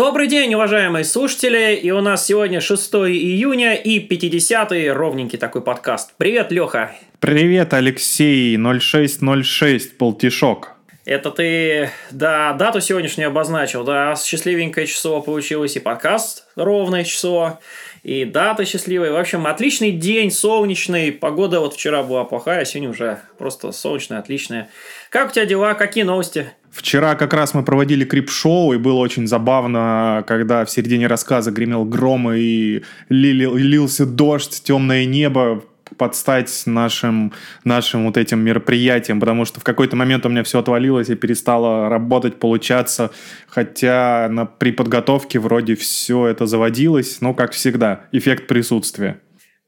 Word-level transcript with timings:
Добрый 0.00 0.28
день, 0.28 0.54
уважаемые 0.54 1.04
слушатели, 1.04 1.74
и 1.74 1.90
у 1.90 2.00
нас 2.00 2.24
сегодня 2.24 2.62
6 2.62 2.94
июня 2.94 3.74
и 3.74 4.00
50-й 4.00 4.88
ровненький 4.88 5.36
такой 5.36 5.60
подкаст. 5.60 6.14
Привет, 6.16 6.50
Леха. 6.50 6.92
Привет, 7.18 7.74
Алексей, 7.74 8.56
0606, 8.56 9.98
полтишок. 9.98 10.70
Это 11.04 11.30
ты, 11.30 11.90
да, 12.12 12.54
дату 12.54 12.80
сегодняшнюю 12.80 13.28
обозначил, 13.28 13.84
да, 13.84 14.16
счастливенькое 14.16 14.86
число 14.86 15.20
получилось, 15.20 15.76
и 15.76 15.80
подкаст 15.80 16.46
ровное 16.56 17.04
число, 17.04 17.58
и 18.02 18.24
дата 18.24 18.64
счастливая. 18.64 19.12
В 19.12 19.16
общем, 19.16 19.46
отличный 19.46 19.90
день, 19.90 20.30
солнечный, 20.30 21.12
погода 21.12 21.60
вот 21.60 21.74
вчера 21.74 22.02
была 22.02 22.24
плохая, 22.24 22.64
сегодня 22.64 22.88
уже 22.88 23.20
просто 23.36 23.70
солнечная, 23.70 24.20
отличная. 24.20 24.70
Как 25.10 25.28
у 25.28 25.32
тебя 25.34 25.44
дела, 25.44 25.74
какие 25.74 26.04
новости? 26.04 26.52
Вчера 26.70 27.16
как 27.16 27.34
раз 27.34 27.52
мы 27.54 27.64
проводили 27.64 28.04
крип-шоу, 28.04 28.72
и 28.72 28.78
было 28.78 28.98
очень 28.98 29.26
забавно, 29.26 30.24
когда 30.26 30.64
в 30.64 30.70
середине 30.70 31.08
рассказа 31.08 31.50
гремел 31.50 31.84
гром 31.84 32.32
и 32.32 32.82
лил, 33.08 33.56
лился 33.56 34.06
дождь, 34.06 34.62
темное 34.62 35.04
небо 35.04 35.64
под 35.96 36.14
стать 36.14 36.62
нашим, 36.66 37.32
нашим 37.64 38.06
вот 38.06 38.16
этим 38.16 38.38
мероприятиям, 38.40 39.18
потому 39.18 39.44
что 39.44 39.60
в 39.60 39.64
какой-то 39.64 39.96
момент 39.96 40.24
у 40.24 40.28
меня 40.28 40.44
все 40.44 40.60
отвалилось 40.60 41.08
и 41.08 41.16
перестало 41.16 41.88
работать, 41.88 42.38
получаться, 42.38 43.10
хотя 43.48 44.28
на, 44.30 44.46
при 44.46 44.70
подготовке 44.70 45.38
вроде 45.38 45.74
все 45.74 46.28
это 46.28 46.46
заводилось, 46.46 47.20
но, 47.20 47.34
как 47.34 47.52
всегда, 47.52 48.02
эффект 48.12 48.46
присутствия. 48.46 49.20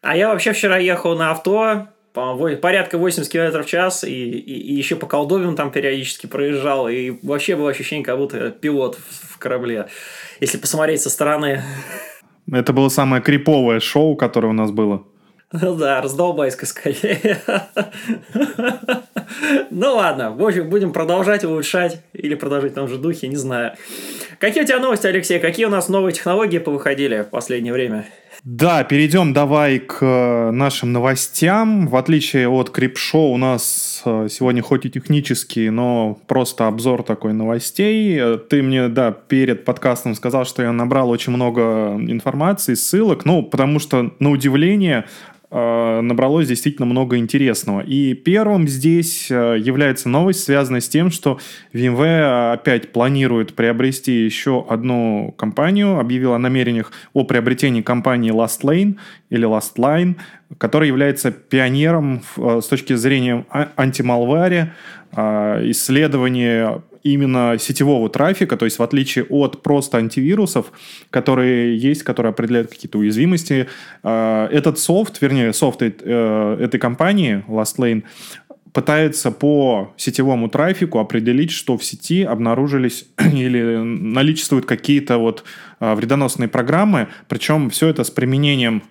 А 0.02 0.16
я 0.16 0.28
вообще 0.28 0.52
вчера 0.52 0.78
ехал 0.78 1.16
на 1.16 1.30
авто, 1.30 1.88
порядка 2.12 2.98
80 2.98 3.30
км 3.30 3.62
в 3.62 3.66
час, 3.66 4.04
и, 4.04 4.08
и, 4.08 4.72
и 4.72 4.74
еще 4.74 4.96
по 4.96 5.06
колдовям 5.06 5.56
там 5.56 5.70
периодически 5.70 6.26
проезжал, 6.26 6.88
и 6.88 7.12
вообще 7.22 7.56
было 7.56 7.70
ощущение, 7.70 8.04
как 8.04 8.18
будто 8.18 8.50
пилот 8.50 8.96
в, 8.96 9.34
в 9.34 9.38
корабле, 9.38 9.88
если 10.40 10.58
посмотреть 10.58 11.02
со 11.02 11.10
стороны. 11.10 11.62
Это 12.52 12.72
было 12.72 12.88
самое 12.88 13.22
криповое 13.22 13.80
шоу, 13.80 14.16
которое 14.16 14.48
у 14.48 14.52
нас 14.52 14.70
было. 14.70 15.04
Ну 15.52 15.74
да, 15.74 16.00
раздолбайска 16.00 16.66
скорее. 16.66 17.40
Ну 19.70 19.94
ладно, 19.94 20.30
в 20.30 20.44
общем, 20.44 20.68
будем 20.68 20.92
продолжать 20.92 21.42
улучшать 21.44 22.02
или 22.12 22.34
продолжить 22.34 22.72
в 22.72 22.74
том 22.74 22.86
же 22.86 22.98
духе, 22.98 23.28
не 23.28 23.36
знаю. 23.36 23.72
Какие 24.38 24.62
у 24.62 24.66
тебя 24.66 24.78
новости, 24.78 25.06
Алексей? 25.06 25.38
Какие 25.40 25.66
у 25.66 25.70
нас 25.70 25.88
новые 25.88 26.12
технологии 26.12 26.58
повыходили 26.58 27.22
в 27.22 27.30
последнее 27.30 27.72
время? 27.72 28.06
Да, 28.44 28.82
перейдем 28.82 29.32
давай 29.32 29.78
к 29.78 29.98
э, 30.00 30.50
нашим 30.50 30.92
новостям. 30.92 31.86
В 31.86 31.94
отличие 31.94 32.48
от 32.48 32.70
Крипшоу 32.70 33.34
у 33.34 33.36
нас 33.36 34.02
э, 34.04 34.26
сегодня 34.28 34.62
хоть 34.62 34.84
и 34.84 34.90
технический, 34.90 35.70
но 35.70 36.18
просто 36.26 36.66
обзор 36.66 37.04
такой 37.04 37.34
новостей. 37.34 38.18
Э, 38.20 38.38
ты 38.38 38.64
мне, 38.64 38.88
да, 38.88 39.12
перед 39.12 39.64
подкастом 39.64 40.16
сказал, 40.16 40.44
что 40.44 40.60
я 40.60 40.72
набрал 40.72 41.10
очень 41.10 41.32
много 41.32 41.96
информации, 42.00 42.74
ссылок, 42.74 43.24
ну, 43.24 43.44
потому 43.44 43.78
что, 43.78 44.12
на 44.18 44.30
удивление, 44.32 45.06
набралось 46.02 46.48
действительно 46.48 46.86
много 46.86 47.18
интересного. 47.18 47.80
И 47.80 48.14
первым 48.14 48.66
здесь 48.66 49.30
э, 49.30 49.56
является 49.58 50.08
новость, 50.08 50.44
связанная 50.44 50.80
с 50.80 50.88
тем, 50.88 51.10
что 51.10 51.38
VMware 51.74 52.52
опять 52.52 52.92
планирует 52.92 53.54
приобрести 53.54 54.24
еще 54.24 54.64
одну 54.68 55.34
компанию, 55.36 55.98
объявила 55.98 56.36
о 56.36 56.38
намерениях 56.38 56.90
о 57.12 57.24
приобретении 57.24 57.82
компании 57.82 58.32
LastLane 58.32 58.96
или 59.28 59.46
LastLine, 59.46 60.16
которая 60.56 60.88
является 60.88 61.30
пионером 61.30 62.22
э, 62.38 62.60
с 62.62 62.66
точки 62.66 62.94
зрения 62.94 63.44
а, 63.50 63.68
антималваре, 63.76 64.72
исследования 65.14 66.80
именно 67.02 67.56
сетевого 67.58 68.08
трафика, 68.08 68.56
то 68.56 68.64
есть 68.64 68.78
в 68.78 68.82
отличие 68.82 69.24
от 69.24 69.62
просто 69.62 69.98
антивирусов, 69.98 70.72
которые 71.10 71.76
есть, 71.76 72.02
которые 72.02 72.30
определяют 72.30 72.70
какие-то 72.70 72.98
уязвимости, 72.98 73.68
э, 74.02 74.48
этот 74.50 74.78
софт, 74.78 75.20
вернее, 75.20 75.52
софт 75.52 75.82
э, 75.82 76.56
этой 76.60 76.78
компании, 76.78 77.44
LastLane, 77.48 78.04
пытается 78.72 79.30
по 79.30 79.92
сетевому 79.96 80.48
трафику 80.48 80.98
определить, 80.98 81.50
что 81.50 81.76
в 81.76 81.84
сети 81.84 82.22
обнаружились 82.22 83.06
или 83.32 83.76
наличествуют 83.76 84.66
какие-то 84.66 85.18
вот 85.18 85.44
э, 85.80 85.94
вредоносные 85.94 86.48
программы, 86.48 87.08
причем 87.28 87.70
все 87.70 87.88
это 87.88 88.04
с 88.04 88.10
применением 88.10 88.82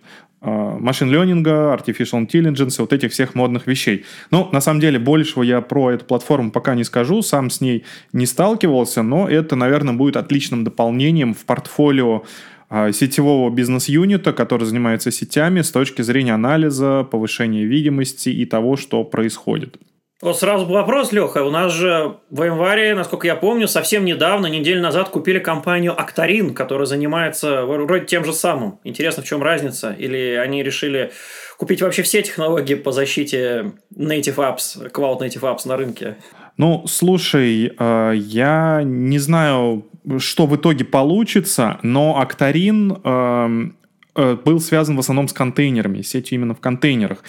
машин 0.50 1.12
ленинга, 1.12 1.75
artificial 1.75 2.25
intelligence, 2.25 2.75
вот 2.79 2.94
этих 2.94 3.12
всех 3.12 3.35
модных 3.35 3.68
вещей. 3.68 4.06
Но 4.31 4.50
на 4.52 4.62
самом 4.62 4.79
деле 4.79 4.97
большего 4.97 5.44
я 5.44 5.62
про 5.62 5.91
эту 5.91 6.06
платформу 6.06 6.52
пока 6.52 6.75
не 6.75 6.84
скажу, 6.84 7.22
сам 7.22 7.50
с 7.50 7.62
ней 7.62 7.85
не 8.13 8.25
сталкивался, 8.25 9.03
но 9.03 9.30
это, 9.30 9.56
наверное, 9.56 9.94
будет 9.94 10.18
отличным 10.18 10.63
дополнением 10.63 11.34
в 11.34 11.46
портфолио 11.46 12.24
а, 12.69 12.91
сетевого 12.91 13.50
бизнес-юнита, 13.50 14.34
который 14.34 14.66
занимается 14.66 15.12
сетями 15.12 15.62
с 15.62 15.72
точки 15.72 16.01
зрения 16.01 16.34
анализа, 16.34 17.03
повышения 17.03 17.66
видимости 17.66 18.30
и 18.30 18.46
того, 18.46 18.78
что 18.78 19.03
происходит. 19.03 19.78
Вот 20.21 20.37
сразу 20.37 20.67
вопрос, 20.67 21.11
Леха. 21.11 21.43
У 21.43 21.49
нас 21.49 21.73
же 21.73 22.17
в 22.29 22.43
январе, 22.43 22.93
насколько 22.93 23.25
я 23.25 23.35
помню, 23.35 23.67
совсем 23.67 24.05
недавно, 24.05 24.45
неделю 24.45 24.79
назад 24.79 25.09
купили 25.09 25.39
компанию 25.39 25.95
Actarin, 25.97 26.53
которая 26.53 26.85
занимается 26.85 27.65
вроде 27.65 28.05
тем 28.05 28.23
же 28.23 28.31
самым. 28.31 28.79
Интересно, 28.83 29.23
в 29.23 29.25
чем 29.25 29.41
разница? 29.41 29.95
Или 29.97 30.35
они 30.35 30.61
решили 30.61 31.11
купить 31.57 31.81
вообще 31.81 32.03
все 32.03 32.21
технологии 32.21 32.75
по 32.75 32.91
защите 32.91 33.71
native 33.95 34.35
apps, 34.35 34.91
cloud 34.91 35.21
native 35.21 35.41
apps 35.41 35.67
на 35.67 35.75
рынке? 35.75 36.17
Ну, 36.55 36.85
слушай, 36.85 37.73
э, 37.75 38.13
я 38.15 38.81
не 38.83 39.17
знаю, 39.17 39.88
что 40.19 40.45
в 40.45 40.55
итоге 40.55 40.85
получится, 40.85 41.79
но 41.81 42.23
Actarin 42.23 43.01
эм, 43.03 43.75
э, 44.15 44.38
был 44.45 44.59
связан 44.59 44.97
в 44.97 44.99
основном 44.99 45.27
с 45.27 45.33
контейнерами, 45.33 46.03
сетью 46.03 46.38
именно 46.38 46.53
в 46.53 46.59
контейнерах. 46.59 47.23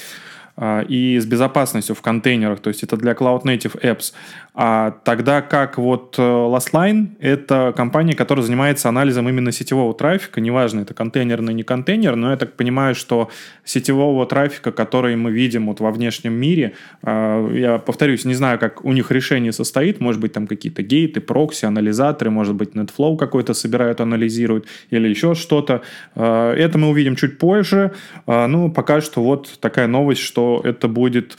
А, 0.56 0.82
и 0.82 1.18
с 1.18 1.26
безопасностью 1.26 1.94
в 1.94 2.02
контейнерах, 2.02 2.60
то 2.60 2.68
есть 2.68 2.82
это 2.82 2.96
для 2.96 3.12
Cloud 3.12 3.42
Native 3.44 3.80
Apps. 3.82 4.12
А 4.54 4.90
тогда 5.04 5.40
как 5.40 5.78
вот 5.78 6.16
э, 6.18 6.22
Lastline— 6.22 7.12
это 7.20 7.72
компания, 7.74 8.12
которая 8.12 8.44
занимается 8.44 8.90
анализом 8.90 9.26
именно 9.26 9.50
сетевого 9.50 9.94
трафика, 9.94 10.42
неважно, 10.42 10.80
это 10.80 10.92
контейнерный, 10.92 11.54
не 11.54 11.62
контейнер, 11.62 12.16
но 12.16 12.32
я 12.32 12.36
так 12.36 12.52
понимаю, 12.52 12.94
что 12.94 13.30
сетевого 13.64 14.26
трафика, 14.26 14.70
который 14.70 15.16
мы 15.16 15.32
видим 15.32 15.68
вот 15.68 15.80
во 15.80 15.90
внешнем 15.90 16.34
мире, 16.34 16.74
а, 17.02 17.48
я 17.50 17.78
повторюсь, 17.78 18.26
не 18.26 18.34
знаю, 18.34 18.58
как 18.58 18.84
у 18.84 18.92
них 18.92 19.10
решение 19.10 19.52
состоит, 19.52 20.00
может 20.00 20.20
быть, 20.20 20.34
там 20.34 20.46
какие-то 20.46 20.82
гейты, 20.82 21.22
прокси, 21.22 21.64
анализаторы, 21.64 22.30
может 22.30 22.54
быть, 22.54 22.74
NetFlow 22.74 23.16
какой-то 23.16 23.54
собирают, 23.54 24.02
анализируют, 24.02 24.66
или 24.90 25.08
еще 25.08 25.34
что-то. 25.34 25.80
А, 26.14 26.54
это 26.54 26.76
мы 26.76 26.90
увидим 26.90 27.16
чуть 27.16 27.38
позже. 27.38 27.92
Ну, 28.26 28.70
пока 28.70 29.00
что 29.00 29.22
вот 29.22 29.58
такая 29.60 29.86
новость, 29.86 30.20
что 30.20 30.60
это 30.62 30.88
будет 30.88 31.38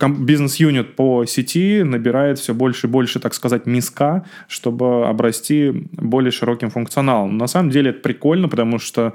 бизнес-юнит 0.00 0.96
по 0.96 1.26
сети, 1.26 1.82
набирает 1.82 2.38
все 2.38 2.53
больше 2.54 2.86
и 2.86 2.90
больше, 2.90 3.20
так 3.20 3.34
сказать, 3.34 3.66
миска, 3.66 4.24
чтобы 4.48 5.06
обрасти 5.06 5.72
более 5.92 6.30
широким 6.30 6.70
функционалом. 6.70 7.36
На 7.36 7.46
самом 7.46 7.70
деле 7.70 7.90
это 7.90 8.00
прикольно, 8.00 8.48
потому 8.48 8.78
что 8.78 9.14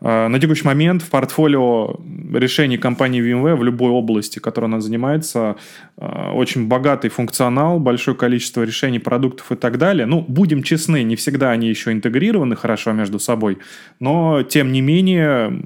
э, 0.00 0.28
на 0.28 0.40
текущий 0.40 0.64
момент 0.64 1.02
в 1.02 1.10
портфолио 1.10 1.96
решений 2.32 2.78
компании 2.78 3.22
VMware 3.22 3.56
в 3.56 3.64
любой 3.64 3.90
области, 3.90 4.38
которой 4.38 4.66
она 4.66 4.80
занимается, 4.80 5.56
э, 5.96 6.30
очень 6.32 6.68
богатый 6.68 7.08
функционал, 7.08 7.80
большое 7.80 8.16
количество 8.16 8.62
решений, 8.62 8.98
продуктов 8.98 9.52
и 9.52 9.56
так 9.56 9.78
далее. 9.78 10.06
Ну, 10.06 10.24
будем 10.26 10.62
честны, 10.62 11.02
не 11.02 11.16
всегда 11.16 11.50
они 11.50 11.68
еще 11.68 11.92
интегрированы 11.92 12.56
хорошо 12.56 12.92
между 12.92 13.18
собой, 13.18 13.58
но, 14.00 14.42
тем 14.42 14.72
не 14.72 14.80
менее, 14.80 15.60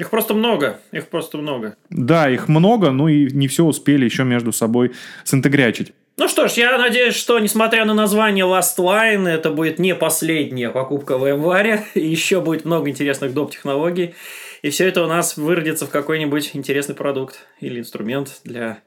их 0.00 0.08
просто 0.08 0.32
много, 0.32 0.80
их 0.92 1.08
просто 1.08 1.36
много. 1.36 1.76
Да, 1.90 2.30
их 2.30 2.48
много, 2.48 2.90
ну 2.90 3.08
и 3.08 3.30
не 3.32 3.48
все 3.48 3.66
успели 3.66 4.06
еще 4.06 4.24
между 4.24 4.50
собой 4.50 4.92
синтегрячить. 5.24 5.92
Ну 6.20 6.28
что 6.28 6.48
ж, 6.48 6.52
я 6.58 6.76
надеюсь, 6.76 7.14
что 7.14 7.38
несмотря 7.38 7.86
на 7.86 7.94
название 7.94 8.44
Last 8.44 8.76
Line, 8.76 9.26
это 9.26 9.50
будет 9.50 9.78
не 9.78 9.94
последняя 9.94 10.68
покупка 10.68 11.16
в 11.16 11.26
январе, 11.26 11.86
еще 11.94 12.42
будет 12.42 12.66
много 12.66 12.90
интересных 12.90 13.32
доп. 13.32 13.52
технологий, 13.52 14.14
и 14.60 14.68
все 14.68 14.86
это 14.86 15.02
у 15.02 15.06
нас 15.06 15.38
выродится 15.38 15.86
в 15.86 15.88
какой-нибудь 15.88 16.50
интересный 16.52 16.94
продукт 16.94 17.46
или 17.60 17.80
инструмент 17.80 18.42
для, 18.44 18.80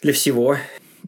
для 0.00 0.14
всего. 0.14 0.56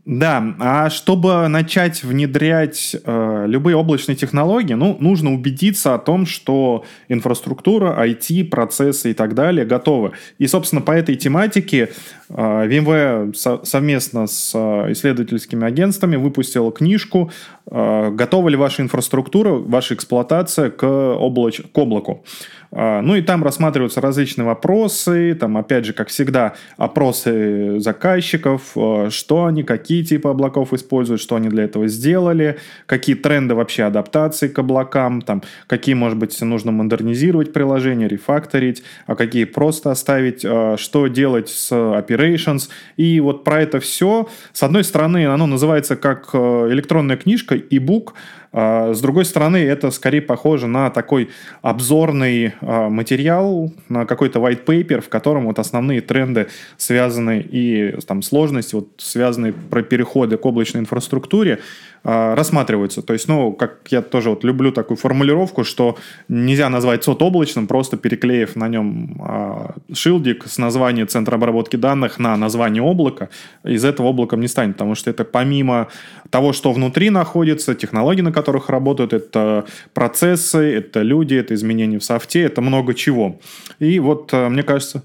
Да, 0.04 0.54
а 0.60 0.90
чтобы 0.90 1.48
начать 1.48 2.04
внедрять 2.04 2.94
э, 3.02 3.44
любые 3.48 3.76
облачные 3.76 4.14
технологии, 4.14 4.74
ну, 4.74 4.96
нужно 5.00 5.32
убедиться 5.32 5.94
о 5.94 5.98
том, 5.98 6.26
что 6.26 6.84
инфраструктура, 7.08 7.96
IT, 8.06 8.44
процессы 8.44 9.12
и 9.12 9.14
так 9.14 9.34
далее 9.34 9.64
готовы. 9.64 10.12
И, 10.38 10.46
собственно, 10.46 10.82
по 10.82 10.92
этой 10.92 11.16
тематике 11.16 11.90
VMware 12.28 13.64
совместно 13.64 14.26
с 14.26 14.54
исследовательскими 14.54 15.66
агентствами 15.66 16.16
выпустила 16.16 16.72
книжку 16.72 17.30
«Готова 17.66 18.48
ли 18.48 18.56
ваша 18.56 18.82
инфраструктура, 18.82 19.50
ваша 19.50 19.94
эксплуатация 19.94 20.70
к, 20.70 20.84
облач... 20.84 21.60
к 21.72 21.78
облаку?». 21.78 22.24
А, 22.72 23.00
ну 23.00 23.14
и 23.14 23.22
там 23.22 23.42
рассматриваются 23.42 24.00
различные 24.00 24.44
вопросы, 24.44 25.34
там 25.34 25.56
опять 25.56 25.84
же, 25.84 25.92
как 25.92 26.08
всегда, 26.08 26.54
опросы 26.76 27.78
заказчиков, 27.80 28.72
а, 28.76 29.08
что 29.10 29.46
они, 29.46 29.62
какие 29.62 30.02
типы 30.02 30.28
облаков 30.28 30.72
используют, 30.72 31.20
что 31.20 31.36
они 31.36 31.48
для 31.48 31.64
этого 31.64 31.88
сделали, 31.88 32.58
какие 32.86 33.16
тренды 33.16 33.54
вообще 33.54 33.84
адаптации 33.84 34.48
к 34.48 34.58
облакам, 34.58 35.22
там, 35.22 35.42
какие, 35.66 35.94
может 35.94 36.18
быть, 36.18 36.40
нужно 36.42 36.72
модернизировать 36.72 37.52
приложение, 37.52 38.08
рефакторить, 38.08 38.82
а 39.06 39.14
какие 39.14 39.44
просто 39.44 39.90
оставить, 39.90 40.44
а, 40.44 40.76
что 40.76 41.06
делать 41.06 41.48
с 41.48 41.72
operations. 42.16 42.68
И 42.96 43.20
вот 43.20 43.44
про 43.44 43.62
это 43.62 43.80
все, 43.80 44.28
с 44.52 44.62
одной 44.62 44.84
стороны, 44.84 45.26
оно 45.26 45.46
называется 45.46 45.96
как 45.96 46.34
электронная 46.34 47.16
книжка, 47.16 47.54
e-book, 47.54 48.12
а, 48.58 48.94
с 48.94 49.02
другой 49.02 49.26
стороны, 49.26 49.58
это 49.58 49.90
скорее 49.90 50.22
похоже 50.22 50.66
на 50.66 50.88
такой 50.88 51.28
обзорный 51.60 52.54
а, 52.62 52.88
материал, 52.88 53.70
на 53.90 54.06
какой-то 54.06 54.38
white 54.38 54.64
paper, 54.64 55.02
в 55.02 55.10
котором 55.10 55.44
вот 55.44 55.58
основные 55.58 56.00
тренды 56.00 56.48
связаны 56.78 57.40
и 57.40 57.94
там 58.06 58.22
сложности, 58.22 58.74
вот 58.74 58.88
связанные 58.96 59.52
про 59.52 59.82
переходы 59.82 60.38
к 60.38 60.46
облачной 60.46 60.80
инфраструктуре, 60.80 61.58
рассматриваются. 62.06 63.02
То 63.02 63.14
есть, 63.14 63.26
ну, 63.26 63.52
как 63.52 63.88
я 63.90 64.00
тоже 64.00 64.30
вот 64.30 64.44
люблю 64.44 64.70
такую 64.70 64.96
формулировку, 64.96 65.64
что 65.64 65.96
нельзя 66.28 66.68
назвать 66.68 67.02
сот 67.02 67.20
облачным, 67.20 67.66
просто 67.66 67.96
переклеив 67.96 68.54
на 68.54 68.68
нем 68.68 69.16
а, 69.20 69.74
шилдик 69.92 70.46
с 70.46 70.58
названием 70.58 71.08
центра 71.08 71.34
обработки 71.34 71.74
данных 71.74 72.20
на 72.20 72.36
название 72.36 72.80
облака, 72.80 73.28
из 73.64 73.84
этого 73.84 74.06
облаком 74.08 74.40
не 74.40 74.46
станет, 74.46 74.74
потому 74.74 74.94
что 74.94 75.10
это 75.10 75.24
помимо 75.24 75.88
того, 76.30 76.52
что 76.52 76.72
внутри 76.72 77.10
находится, 77.10 77.74
технологии, 77.74 78.22
на 78.22 78.32
которых 78.32 78.68
работают, 78.68 79.12
это 79.12 79.64
процессы, 79.92 80.58
это 80.58 81.02
люди, 81.02 81.34
это 81.34 81.54
изменения 81.54 81.98
в 81.98 82.04
софте, 82.04 82.42
это 82.42 82.60
много 82.60 82.94
чего. 82.94 83.40
И 83.80 83.98
вот, 83.98 84.32
э, 84.32 84.48
мне 84.48 84.62
кажется, 84.62 85.02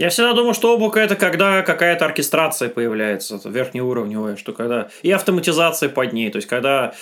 я 0.00 0.08
всегда 0.08 0.32
думал, 0.32 0.54
что 0.54 0.74
облако 0.74 0.98
это 0.98 1.14
когда 1.14 1.60
какая-то 1.60 2.06
оркестрация 2.06 2.70
появляется, 2.70 3.38
верхнеуровневая, 3.44 4.36
что 4.36 4.54
когда 4.54 4.88
и 5.02 5.10
автоматизация 5.10 5.90
под 5.90 6.14
ней, 6.14 6.30
то 6.30 6.36
есть 6.36 6.48
когда 6.48 6.94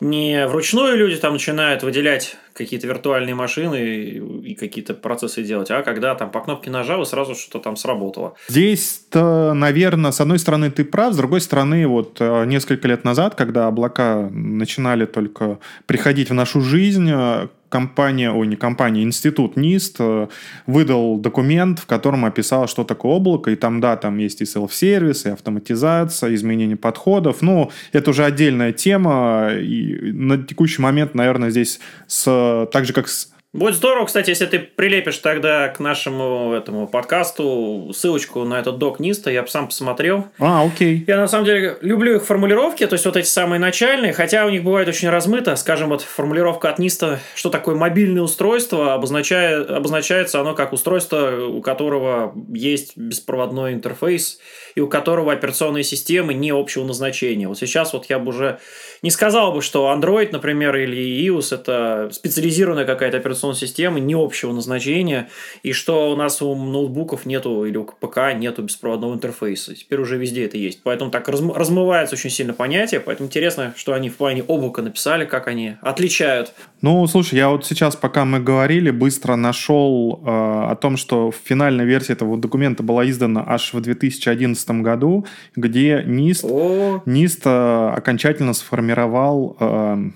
не 0.00 0.46
вручную 0.46 0.96
люди 0.96 1.16
там 1.16 1.34
начинают 1.34 1.82
выделять 1.82 2.36
какие-то 2.54 2.86
виртуальные 2.86 3.34
машины 3.34 3.76
и 3.76 4.54
какие-то 4.54 4.94
процессы 4.94 5.42
делать, 5.42 5.70
а 5.70 5.82
когда 5.82 6.14
там 6.14 6.30
по 6.30 6.40
кнопке 6.40 6.70
нажал 6.70 7.02
и 7.02 7.06
сразу 7.06 7.34
что-то 7.34 7.58
там 7.58 7.76
сработало. 7.76 8.34
Здесь-то, 8.48 9.52
наверное, 9.52 10.10
с 10.10 10.20
одной 10.20 10.38
стороны 10.38 10.70
ты 10.70 10.84
прав, 10.84 11.12
с 11.12 11.16
другой 11.16 11.42
стороны, 11.42 11.86
вот 11.86 12.16
э, 12.20 12.44
несколько 12.46 12.88
лет 12.88 13.04
назад, 13.04 13.34
когда 13.34 13.66
облака 13.66 14.28
начинали 14.30 15.04
только 15.04 15.58
приходить 15.84 16.30
в 16.30 16.34
нашу 16.34 16.62
жизнь, 16.62 17.10
э, 17.12 17.48
компания, 17.68 18.30
ой, 18.30 18.46
не 18.46 18.56
компания, 18.56 19.02
институт 19.02 19.56
НИСТ 19.56 19.96
э, 19.98 20.28
выдал 20.66 21.18
документ, 21.18 21.78
в 21.78 21.86
котором 21.86 22.24
описал, 22.24 22.68
что 22.68 22.84
такое 22.84 23.12
облако, 23.12 23.50
и 23.50 23.56
там, 23.56 23.80
да, 23.80 23.96
там 23.96 24.18
есть 24.18 24.40
и 24.40 24.44
селф-сервис, 24.44 25.26
и 25.26 25.30
автоматизация, 25.30 26.34
изменение 26.34 26.76
подходов, 26.76 27.42
ну, 27.42 27.70
это 27.92 28.10
уже 28.10 28.24
отдельная 28.24 28.72
тема, 28.72 29.50
и 29.52 30.12
на 30.12 30.38
текущий 30.38 30.82
момент, 30.82 31.14
наверное, 31.14 31.50
здесь 31.50 31.80
с, 32.06 32.68
так 32.72 32.84
же, 32.84 32.92
как 32.92 33.08
с 33.08 33.30
Будет 33.52 33.76
здорово, 33.76 34.04
кстати, 34.04 34.28
если 34.28 34.44
ты 34.44 34.58
прилепишь 34.58 35.16
тогда 35.16 35.68
к 35.68 35.80
нашему 35.80 36.52
этому 36.52 36.86
подкасту 36.86 37.90
ссылочку 37.94 38.44
на 38.44 38.58
этот 38.58 38.76
док 38.76 39.00
Ниста, 39.00 39.30
я 39.30 39.40
бы 39.40 39.48
сам 39.48 39.68
посмотрел. 39.68 40.26
А, 40.38 40.62
окей. 40.62 41.04
Я 41.06 41.16
на 41.16 41.26
самом 41.26 41.46
деле 41.46 41.78
люблю 41.80 42.16
их 42.16 42.26
формулировки, 42.26 42.86
то 42.86 42.92
есть 42.92 43.06
вот 43.06 43.16
эти 43.16 43.26
самые 43.26 43.58
начальные, 43.58 44.12
хотя 44.12 44.44
у 44.44 44.50
них 44.50 44.62
бывает 44.62 44.88
очень 44.88 45.08
размыто. 45.08 45.56
Скажем, 45.56 45.88
вот 45.88 46.02
формулировка 46.02 46.68
от 46.68 46.78
Ниста, 46.78 47.18
что 47.34 47.48
такое 47.48 47.76
мобильное 47.76 48.20
устройство, 48.20 48.92
обозначает, 48.92 49.70
обозначается 49.70 50.38
оно 50.38 50.54
как 50.54 50.74
устройство, 50.74 51.46
у 51.46 51.62
которого 51.62 52.34
есть 52.52 52.94
беспроводной 52.96 53.72
интерфейс 53.72 54.38
и 54.74 54.80
у 54.80 54.88
которого 54.88 55.32
операционные 55.32 55.84
системы 55.84 56.34
не 56.34 56.50
общего 56.50 56.84
назначения. 56.84 57.48
Вот 57.48 57.58
сейчас 57.58 57.94
вот 57.94 58.04
я 58.10 58.18
бы 58.18 58.28
уже 58.28 58.58
не 59.00 59.10
сказал 59.10 59.52
бы, 59.52 59.62
что 59.62 59.90
Android, 59.96 60.28
например, 60.32 60.76
или 60.76 61.26
iOS 61.26 61.54
это 61.54 62.10
специализированная 62.12 62.84
какая-то 62.84 63.16
операционная 63.16 63.45
система 63.54 63.98
не 64.00 64.14
общего 64.14 64.52
назначения, 64.52 65.28
и 65.62 65.72
что 65.72 66.10
у 66.10 66.16
нас 66.16 66.42
у 66.42 66.54
ноутбуков 66.54 67.26
нету 67.26 67.64
или 67.64 67.76
у 67.76 67.84
ПК 67.84 68.34
нету 68.34 68.62
беспроводного 68.62 69.14
интерфейса. 69.14 69.74
Теперь 69.74 70.00
уже 70.00 70.16
везде 70.16 70.44
это 70.44 70.56
есть. 70.56 70.80
Поэтому 70.82 71.10
так 71.10 71.28
размывается 71.28 72.14
очень 72.14 72.30
сильно 72.30 72.52
понятие, 72.52 73.00
поэтому 73.00 73.28
интересно, 73.28 73.74
что 73.76 73.92
они 73.92 74.10
в 74.10 74.16
плане 74.16 74.42
облака 74.42 74.82
написали, 74.82 75.24
как 75.24 75.48
они 75.48 75.76
отличают. 75.82 76.52
Ну, 76.82 77.06
слушай, 77.06 77.36
я 77.36 77.48
вот 77.48 77.66
сейчас, 77.66 77.96
пока 77.96 78.24
мы 78.24 78.40
говорили, 78.40 78.90
быстро 78.90 79.36
нашел 79.36 80.20
э, 80.24 80.28
о 80.28 80.76
том, 80.80 80.96
что 80.96 81.32
финальная 81.32 81.84
версия 81.84 82.14
этого 82.14 82.36
документа 82.36 82.82
была 82.82 83.08
издана 83.08 83.44
аж 83.46 83.72
в 83.72 83.80
2011 83.80 84.70
году, 84.82 85.26
где 85.54 86.02
НИСТ, 86.06 86.44
О. 86.44 87.02
НИСТ 87.06 87.46
э, 87.46 87.92
окончательно 87.96 88.52
сформировал 88.52 88.86
сформировал 88.86 89.56
э, 89.58 90.10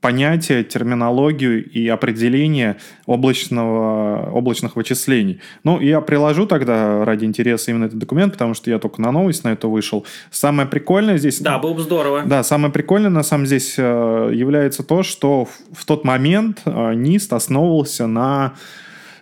понятие, 0.00 0.64
терминологию 0.64 1.68
и 1.68 1.86
определение 1.88 2.76
облачного, 3.06 4.30
облачных 4.32 4.76
вычислений. 4.76 5.40
Ну, 5.62 5.80
я 5.80 6.00
приложу 6.00 6.46
тогда 6.46 7.04
ради 7.04 7.24
интереса 7.24 7.70
именно 7.70 7.84
этот 7.84 7.98
документ, 7.98 8.32
потому 8.32 8.54
что 8.54 8.70
я 8.70 8.78
только 8.78 9.02
на 9.02 9.12
новость 9.12 9.44
на 9.44 9.50
это 9.50 9.68
вышел. 9.68 10.06
Самое 10.30 10.68
прикольное 10.68 11.18
здесь... 11.18 11.40
Да, 11.40 11.58
было 11.58 11.74
бы 11.74 11.82
здорово. 11.82 12.22
Да, 12.24 12.42
самое 12.42 12.72
прикольное 12.72 13.10
на 13.10 13.22
самом 13.22 13.46
здесь 13.46 13.74
э, 13.76 14.30
является 14.34 14.82
то, 14.82 15.02
что 15.02 15.44
в, 15.44 15.80
в 15.80 15.84
тот 15.84 16.04
момент 16.04 16.62
э, 16.64 16.94
НИСТ 16.94 17.34
основывался 17.34 18.06
на 18.06 18.54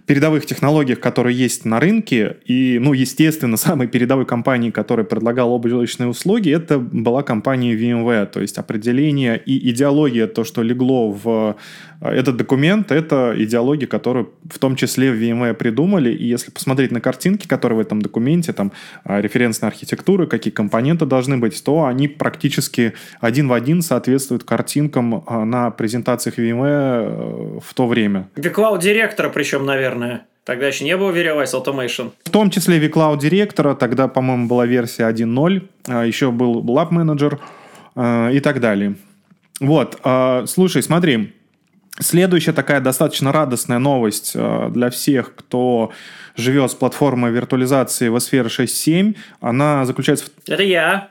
передовых 0.09 0.47
технологиях, 0.47 1.01
которые 1.01 1.37
есть 1.37 1.67
на 1.67 1.79
рынке, 1.79 2.39
и, 2.47 2.79
ну, 2.81 2.95
естественно, 2.95 3.57
самой 3.69 3.87
передовой 3.87 4.27
компанией, 4.27 4.73
которая 4.73 5.07
предлагала 5.07 5.51
облачные 5.51 6.09
услуги, 6.09 6.51
это 6.51 6.79
была 6.79 7.23
компания 7.23 7.75
VMware. 7.77 8.27
То 8.27 8.41
есть 8.41 8.59
определение 8.59 9.41
и 9.47 9.71
идеология, 9.71 10.27
то, 10.27 10.45
что 10.45 10.63
легло 10.63 11.13
в 11.13 11.57
этот 12.01 12.37
документ, 12.37 12.93
это 12.93 13.35
идеология, 13.37 13.89
которую 13.89 14.33
в 14.49 14.59
том 14.59 14.77
числе 14.77 15.11
в 15.11 15.17
VMware 15.17 15.55
придумали. 15.55 16.11
И 16.11 16.27
если 16.27 16.51
посмотреть 16.51 16.93
на 16.93 17.01
картинки, 17.01 17.47
которые 17.49 17.79
в 17.79 17.81
этом 17.81 18.01
документе, 18.01 18.53
там 18.53 18.73
э, 19.05 19.21
референсная 19.21 19.71
архитектура, 19.71 20.27
какие 20.27 20.53
компоненты 20.53 21.07
должны 21.07 21.39
быть, 21.39 21.63
то 21.65 21.87
они 21.87 22.07
практически 22.07 22.95
один 23.21 23.49
в 23.49 23.53
один 23.53 23.83
соответствуют 23.83 24.45
картинкам 24.45 25.25
э, 25.27 25.45
на 25.45 25.71
презентациях 25.71 26.39
VMware 26.39 27.61
в 27.61 27.75
то 27.75 27.87
время. 27.87 28.29
vCloud 28.37 28.81
директора 28.81 29.29
причем, 29.29 29.67
наверное. 29.67 30.27
Тогда 30.45 30.69
еще 30.69 30.85
не 30.85 30.97
было 30.97 31.13
Verialize 31.13 31.53
Automation. 31.53 32.13
В 32.25 32.31
том 32.31 32.49
числе 32.49 32.79
vCloud 32.79 33.19
директора, 33.19 33.75
тогда, 33.75 34.09
по-моему, 34.09 34.47
была 34.47 34.65
версия 34.65 35.05
1.0, 35.11 35.69
а 35.89 36.07
еще 36.07 36.31
был 36.31 36.65
Lab 36.65 36.91
Manager 36.91 37.39
а, 37.95 38.31
и 38.31 38.41
так 38.41 38.61
далее. 38.61 38.95
Вот, 39.61 39.99
а, 40.05 40.47
слушай, 40.47 40.83
смотри, 40.83 41.35
следующая 42.01 42.53
такая 42.53 42.81
достаточно 42.81 43.33
радостная 43.33 43.79
новость 43.79 44.35
для 44.35 44.91
всех, 44.91 45.35
кто 45.35 45.93
живет 46.37 46.71
с 46.71 46.75
платформой 46.75 47.31
виртуализации 47.33 48.11
vSphere 48.11 48.47
6.7, 48.47 49.17
она 49.41 49.85
заключается 49.85 50.27
в... 50.27 50.49
Это 50.49 50.63
я. 50.63 51.11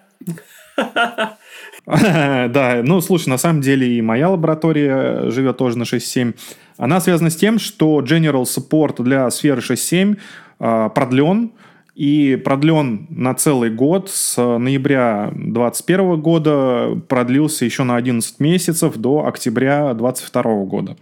Да, 1.86 2.82
ну, 2.84 3.00
слушай, 3.00 3.29
на 3.29 3.38
самом 3.38 3.62
деле 3.62 3.88
и 3.88 4.01
моя 4.01 4.29
лаборатория 4.29 5.29
живет 5.29 5.58
тоже 5.58 5.77
на 5.77 5.84
6.7. 5.84 6.36
Она 6.77 7.00
связана 7.00 7.29
с 7.29 7.36
тем, 7.38 7.60
что 7.60 8.01
General 8.01 8.44
Support 8.44 9.01
для 9.03 9.29
сферы 9.32 9.62
6.7 9.62 10.17
а, 10.60 10.89
продлен, 10.89 11.51
и 11.98 12.36
продлен 12.36 13.08
на 13.10 13.34
целый 13.34 13.72
год. 13.72 14.10
С 14.10 14.38
ноября 14.38 15.32
2021 15.34 16.22
года 16.22 17.01
продлился 17.08 17.66
еще 17.66 17.84
на 17.84 17.96
11 17.96 18.39
месяцев 18.39 18.96
до 18.98 19.25
октября 19.25 19.96
2022 19.96 20.44
года. 20.66 20.96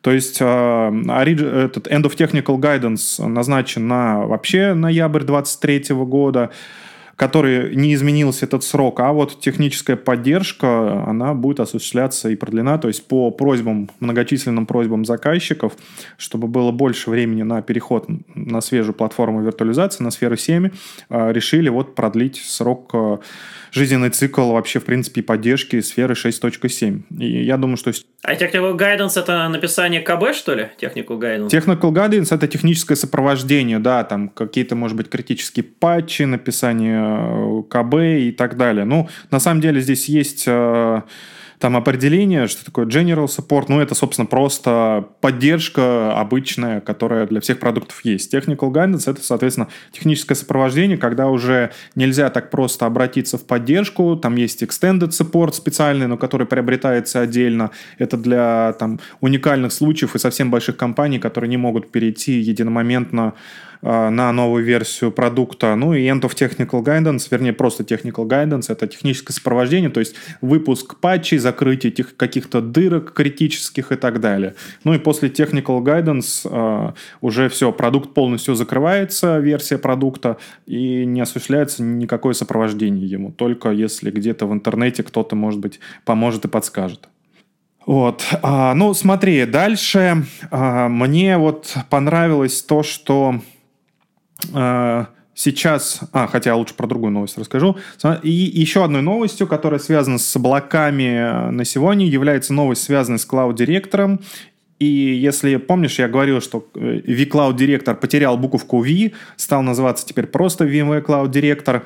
То 0.00 0.10
есть 0.10 0.38
а, 0.40 0.90
этот 0.90 1.86
End 1.86 2.02
of 2.02 2.16
Technical 2.16 2.58
Guidance 2.58 3.24
назначен 3.24 3.86
на 3.86 4.26
вообще 4.26 4.74
ноябрь 4.74 5.22
2023 5.22 5.94
года. 6.04 6.50
Который 7.16 7.74
не 7.74 7.94
изменился 7.94 8.46
этот 8.46 8.64
срок, 8.64 9.00
а 9.00 9.12
вот 9.12 9.40
техническая 9.40 9.96
поддержка, 9.96 11.04
она 11.06 11.34
будет 11.34 11.60
осуществляться 11.60 12.28
и 12.28 12.36
продлена, 12.36 12.78
то 12.78 12.88
есть 12.88 13.06
по 13.06 13.30
просьбам, 13.30 13.90
многочисленным 14.00 14.66
просьбам 14.66 15.04
заказчиков, 15.04 15.74
чтобы 16.16 16.48
было 16.48 16.70
больше 16.72 17.10
времени 17.10 17.42
на 17.42 17.62
переход 17.62 18.06
на 18.34 18.60
свежую 18.60 18.94
платформу 18.94 19.42
виртуализации, 19.42 20.02
на 20.02 20.10
сферу 20.10 20.36
7, 20.36 20.70
а, 21.08 21.30
решили 21.30 21.68
вот 21.68 21.94
продлить 21.94 22.36
срок 22.36 22.90
а, 22.94 23.20
жизненный 23.74 24.10
цикл 24.10 24.52
вообще, 24.52 24.78
в 24.78 24.84
принципе, 24.84 25.22
поддержки 25.22 25.80
сферы 25.80 26.14
6.7. 26.14 27.02
И 27.18 27.44
я 27.44 27.56
думаю, 27.56 27.76
что... 27.76 27.92
А 28.22 28.34
Technical 28.34 28.76
Guidance– 28.78 29.12
это 29.20 29.48
написание 29.48 30.00
КБ, 30.00 30.34
что 30.34 30.54
ли? 30.54 30.68
Technical 30.80 31.18
Guidance? 31.18 31.48
Technical 31.48 31.90
Guidance– 31.92 32.28
это 32.34 32.46
техническое 32.46 32.94
сопровождение, 32.94 33.80
да, 33.80 34.04
там 34.04 34.28
какие-то, 34.28 34.76
может 34.76 34.96
быть, 34.96 35.10
критические 35.10 35.64
патчи, 35.64 36.22
написание 36.22 37.02
э, 37.02 37.62
КБ 37.68 37.94
и 38.28 38.32
так 38.32 38.56
далее. 38.56 38.84
Ну, 38.84 39.08
на 39.30 39.40
самом 39.40 39.60
деле 39.60 39.80
здесь 39.80 40.08
есть 40.08 40.44
э, 40.46 41.02
там 41.64 41.78
определение, 41.78 42.46
что 42.46 42.62
такое 42.62 42.84
general 42.84 43.24
support, 43.24 43.64
ну, 43.68 43.80
это, 43.80 43.94
собственно, 43.94 44.26
просто 44.26 45.08
поддержка 45.22 46.12
обычная, 46.14 46.82
которая 46.82 47.26
для 47.26 47.40
всех 47.40 47.58
продуктов 47.58 48.04
есть. 48.04 48.34
Technical 48.34 48.70
guidance— 48.70 49.04
это, 49.10 49.22
соответственно, 49.22 49.68
техническое 49.90 50.34
сопровождение, 50.34 50.98
когда 50.98 51.28
уже 51.28 51.70
нельзя 51.94 52.28
так 52.28 52.50
просто 52.50 52.84
обратиться 52.84 53.38
в 53.38 53.46
поддержку, 53.46 54.14
там 54.14 54.36
есть 54.36 54.62
extended 54.62 55.08
support 55.08 55.54
специальный, 55.54 56.06
но 56.06 56.18
который 56.18 56.46
приобретается 56.46 57.20
отдельно. 57.20 57.70
Это 57.96 58.18
для 58.18 58.74
там 58.78 59.00
уникальных 59.22 59.72
случаев 59.72 60.14
и 60.14 60.18
совсем 60.18 60.50
больших 60.50 60.76
компаний, 60.76 61.18
которые 61.18 61.48
не 61.48 61.56
могут 61.56 61.90
перейти 61.90 62.40
единомоментно 62.40 63.32
на 63.84 64.32
новую 64.32 64.64
версию 64.64 65.12
продукта. 65.12 65.74
Ну 65.74 65.92
и 65.92 66.06
End 66.06 66.22
of 66.22 66.34
Technical 66.34 66.82
Guidance, 66.82 67.28
вернее, 67.30 67.52
просто 67.52 67.82
Technical 67.82 68.26
Guidance, 68.26 68.66
это 68.68 68.86
техническое 68.86 69.34
сопровождение, 69.34 69.90
то 69.90 70.00
есть 70.00 70.14
выпуск 70.40 70.96
патчей, 70.96 71.36
закрытие 71.36 71.92
этих 71.92 72.16
каких-то 72.16 72.62
дырок 72.62 73.12
критических 73.12 73.92
и 73.92 73.96
так 73.96 74.20
далее. 74.20 74.54
Ну 74.84 74.94
и 74.94 74.98
после 74.98 75.28
Technical 75.28 75.82
Guidance 75.82 76.48
э, 76.50 76.92
уже 77.20 77.48
все, 77.50 77.72
продукт 77.72 78.14
полностью 78.14 78.54
закрывается, 78.54 79.38
версия 79.38 79.76
продукта, 79.76 80.38
и 80.66 81.04
не 81.04 81.20
осуществляется 81.20 81.82
никакое 81.82 82.32
сопровождение 82.32 83.06
ему, 83.06 83.32
только 83.32 83.70
если 83.70 84.10
где-то 84.10 84.46
в 84.46 84.52
интернете 84.54 85.02
кто-то, 85.02 85.36
может 85.36 85.60
быть, 85.60 85.78
поможет 86.06 86.46
и 86.46 86.48
подскажет. 86.48 87.08
Вот. 87.84 88.24
А, 88.40 88.72
ну, 88.72 88.94
смотри, 88.94 89.44
дальше 89.44 90.24
а, 90.50 90.88
мне 90.88 91.36
вот 91.36 91.76
понравилось 91.90 92.62
то, 92.62 92.82
что 92.82 93.40
Э, 93.40 93.53
сейчас, 95.34 96.00
а, 96.12 96.26
хотя 96.26 96.54
лучше 96.54 96.74
про 96.74 96.86
другую 96.86 97.12
новость 97.12 97.36
расскажу. 97.38 97.76
И 98.22 98.30
еще 98.30 98.84
одной 98.84 99.02
новостью, 99.02 99.46
которая 99.46 99.80
связана 99.80 100.18
с 100.18 100.36
облаками 100.36 101.50
на 101.50 101.64
сегодня, 101.64 102.06
является 102.06 102.54
новость, 102.54 102.84
связанная 102.84 103.18
с 103.18 103.26
Cloud-директором. 103.26 104.20
И 104.78 104.86
если 104.86 105.56
помнишь, 105.56 105.98
я 105.98 106.08
говорил, 106.08 106.40
что 106.40 106.68
э, 106.74 107.00
vCloud 107.06 107.56
Director 107.56 107.94
потерял 107.94 108.36
буковку 108.36 108.80
V, 108.80 109.12
стал 109.36 109.62
называться 109.62 110.04
теперь 110.06 110.26
просто 110.26 110.64
VMware 110.64 111.04
Cloud 111.04 111.30
Director. 111.30 111.82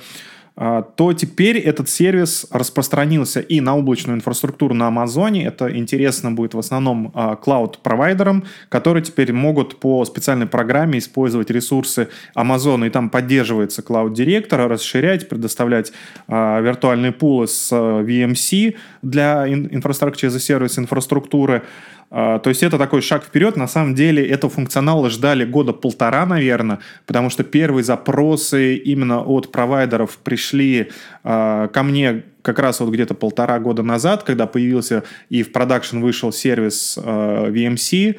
А, 0.60 0.82
то 0.82 1.12
теперь 1.12 1.58
этот 1.58 1.88
сервис 1.88 2.46
распространился 2.50 3.38
и 3.38 3.60
на 3.60 3.76
облачную 3.76 4.16
инфраструктуру 4.16 4.74
на 4.74 4.88
Амазоне. 4.88 5.46
Это 5.46 5.74
интересно 5.76 6.32
будет 6.32 6.54
в 6.54 6.58
основном 6.58 7.12
клауд-провайдерам, 7.40 8.44
которые 8.68 9.04
теперь 9.04 9.32
могут 9.32 9.78
по 9.78 10.04
специальной 10.04 10.46
программе 10.46 10.98
использовать 10.98 11.50
ресурсы 11.50 12.08
Амазона, 12.34 12.86
и 12.86 12.90
там 12.90 13.08
поддерживается 13.08 13.82
клауд-директор, 13.82 14.68
расширять, 14.68 15.28
предоставлять 15.28 15.92
а, 16.26 16.60
виртуальные 16.60 17.12
пулы 17.12 17.46
с 17.46 17.70
а, 17.72 18.02
VMC 18.02 18.74
для 19.02 19.48
инфраструктуры 19.48 20.30
за 20.30 20.40
сервис 20.40 20.78
инфраструктуры. 20.78 21.62
А, 22.10 22.38
то 22.38 22.48
есть 22.50 22.62
это 22.62 22.78
такой 22.78 23.02
шаг 23.02 23.24
вперед. 23.24 23.56
На 23.56 23.66
самом 23.66 23.94
деле 23.94 24.26
этого 24.26 24.50
функционала 24.50 25.10
ждали 25.10 25.44
года 25.44 25.72
полтора, 25.72 26.26
наверное, 26.26 26.78
потому 27.06 27.30
что 27.30 27.44
первые 27.44 27.84
запросы 27.84 28.76
именно 28.76 29.22
от 29.22 29.52
провайдеров 29.52 30.18
пришли 30.18 30.90
а, 31.24 31.68
ко 31.68 31.82
мне 31.82 32.24
как 32.42 32.58
раз 32.58 32.80
вот 32.80 32.90
где-то 32.90 33.14
полтора 33.14 33.58
года 33.58 33.82
назад, 33.82 34.22
когда 34.22 34.46
появился 34.46 35.04
и 35.28 35.42
в 35.42 35.52
продакшн 35.52 36.00
вышел 36.00 36.32
сервис 36.32 36.98
а, 37.02 37.50
VMC 37.50 38.18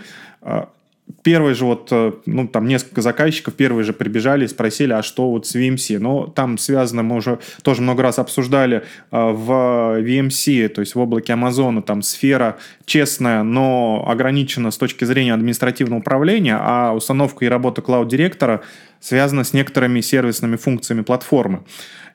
первые 1.24 1.56
же 1.56 1.66
вот, 1.66 1.90
э, 1.92 2.14
ну, 2.26 2.48
там 2.48 2.68
несколько 2.68 3.02
заказчиков 3.02 3.54
первые 3.54 3.84
же 3.84 3.94
прибежали 3.94 4.46
и 4.46 4.48
спросили, 4.48 4.94
а 4.94 5.04
что 5.04 5.30
вот 5.30 5.48
с 5.48 5.56
VMC? 5.56 6.00
Но 6.00 6.28
там 6.28 6.58
связано, 6.58 7.04
мы 7.04 7.18
уже 7.18 7.40
тоже 7.62 7.82
много 7.82 8.04
раз 8.04 8.20
обсуждали 8.20 8.78
э, 8.78 8.82
в 9.12 10.02
VMC, 10.02 10.70
то 10.70 10.82
есть 10.82 10.96
в 10.96 11.00
облаке 11.00 11.34
Амазона, 11.34 11.82
там 11.82 12.02
сфера 12.02 12.58
честная, 12.86 13.44
но 13.44 14.06
ограничена 14.08 14.72
с 14.72 14.78
точки 14.78 15.06
зрения 15.06 15.34
административного 15.34 16.00
управления, 16.00 16.58
а 16.60 16.94
установка 16.94 17.46
и 17.46 17.48
работа 17.48 17.82
клауд-директора 17.82 18.62
связана 19.00 19.44
с 19.44 19.54
некоторыми 19.54 20.02
сервисными 20.02 20.56
функциями 20.56 21.02
платформы. 21.02 21.64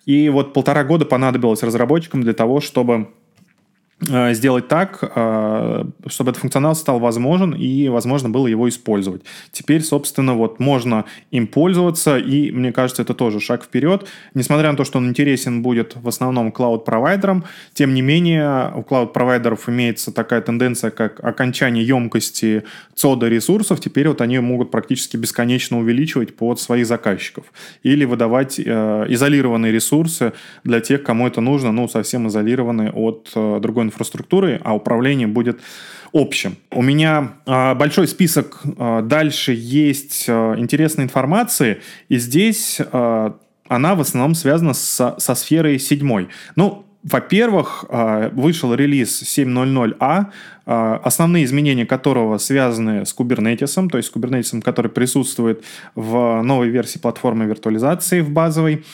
И 0.07 0.29
вот 0.29 0.53
полтора 0.53 0.85
года 0.85 1.07
понадобилось 1.07 1.63
разработчикам 1.63 2.23
для 2.23 2.35
того, 2.35 2.61
чтобы 2.61 3.09
сделать 4.05 4.69
так, 4.69 4.99
э, 5.03 5.85
чтобы 6.07 6.31
этот 6.31 6.41
функционал 6.41 6.75
стал 6.75 6.99
возможен 6.99 7.53
и 7.53 7.89
возможно 7.89 8.29
было 8.29 8.47
его 8.47 8.69
использовать. 8.69 9.23
Теперь, 9.53 9.83
собственно, 9.83 10.35
вот 10.35 10.61
можно 10.61 11.05
им 11.31 11.47
пользоваться, 11.47 12.19
и 12.19 12.51
мне 12.51 12.73
кажется, 12.73 13.03
это 13.03 13.15
тоже 13.15 13.41
шаг 13.41 13.65
вперед. 13.65 14.07
Несмотря 14.35 14.71
на 14.71 14.77
то, 14.77 14.85
что 14.85 14.99
он 14.99 15.09
интересен 15.09 15.63
будет 15.63 15.97
в 15.97 16.09
основном 16.09 16.53
клауд-провайдерам, 16.53 17.45
тем 17.73 17.95
не 17.95 18.03
менее 18.03 18.73
у 18.75 18.83
клауд-провайдеров 18.83 19.69
имеется 19.69 20.13
такая 20.13 20.41
тенденция, 20.41 20.91
как 20.91 21.23
окончание 21.25 21.87
емкости 21.87 22.65
цода 22.95 23.29
ресурсов, 23.29 23.81
теперь 23.81 24.09
вот 24.09 24.21
они 24.21 24.39
могут 24.39 24.71
практически 24.71 25.17
бесконечно 25.17 25.79
увеличивать 25.79 26.37
под 26.37 26.61
своих 26.61 26.87
заказчиков. 26.87 27.45
Или 27.83 28.05
выдавать 28.05 28.59
э, 28.59 28.63
изолированные 29.09 29.73
ресурсы 29.73 30.33
для 30.65 30.81
тех, 30.81 31.03
кому 31.03 31.27
это 31.27 31.41
нужно, 31.41 31.73
ну, 31.73 31.89
совсем 31.89 32.29
изолированные 32.29 32.91
от 32.91 33.31
э, 33.35 33.59
другой 33.61 33.85
инфраструктуры, 33.95 34.61
а 34.65 34.75
управление 34.75 35.27
будет 35.27 35.61
общим. 36.13 36.57
У 36.71 36.83
меня 36.83 37.35
э, 37.45 37.75
большой 37.75 38.07
список 38.09 38.61
э, 38.65 39.03
дальше 39.03 39.53
есть 39.53 40.27
э, 40.29 40.55
интересной 40.57 41.05
информации, 41.05 41.81
и 42.09 42.19
здесь 42.19 42.81
она 43.67 43.95
в 43.95 44.01
основном 44.01 44.35
связана 44.35 44.75
со, 44.75 45.17
со 45.19 45.35
сферой 45.35 45.79
седьмой. 45.79 46.29
Ну, 46.55 46.85
во-первых, 47.03 47.85
вышел 48.33 48.75
релиз 48.75 49.23
7.0.0a, 49.23 50.27
основные 51.05 51.45
изменения 51.45 51.85
которого 51.85 52.39
связаны 52.39 53.05
с 53.05 53.15
Kubernetes, 53.15 53.89
то 53.89 53.99
есть 53.99 54.11
с 54.11 54.13
Kubernetes, 54.15 54.61
который 54.63 54.91
присутствует 54.91 55.65
в 55.95 56.43
новой 56.43 56.69
версии 56.69 56.99
платформы 56.99 57.47
виртуализации 57.47 58.21
в 58.21 58.31
базовой. 58.31 58.85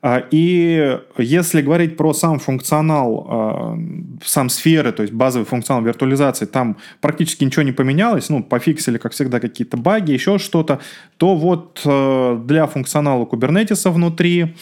А, 0.00 0.24
и 0.30 0.98
если 1.16 1.60
говорить 1.60 1.96
про 1.96 2.12
сам 2.12 2.38
функционал, 2.38 3.26
а, 3.28 3.78
сам 4.24 4.48
сферы, 4.48 4.92
то 4.92 5.02
есть 5.02 5.12
базовый 5.12 5.46
функционал 5.46 5.82
виртуализации, 5.82 6.46
там 6.46 6.76
практически 7.00 7.44
ничего 7.44 7.62
не 7.62 7.72
поменялось, 7.72 8.28
ну, 8.28 8.42
пофиксили, 8.42 8.98
как 8.98 9.12
всегда, 9.12 9.40
какие-то 9.40 9.76
баги, 9.76 10.12
еще 10.12 10.38
что-то, 10.38 10.80
то 11.16 11.34
вот 11.34 11.80
а, 11.84 12.36
для 12.36 12.66
функционала 12.66 13.24
Kubernetes 13.24 13.90
внутри 13.90 14.54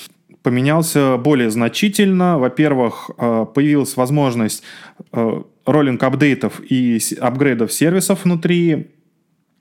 поменялся 0.42 1.16
более 1.16 1.50
значительно. 1.50 2.38
Во-первых, 2.38 3.10
появилась 3.16 3.96
возможность 3.96 4.62
роллинг 5.10 6.00
апдейтов 6.04 6.60
и 6.60 7.00
апгрейдов 7.20 7.72
сервисов 7.72 8.24
внутри 8.24 8.86
Э. 8.86 8.95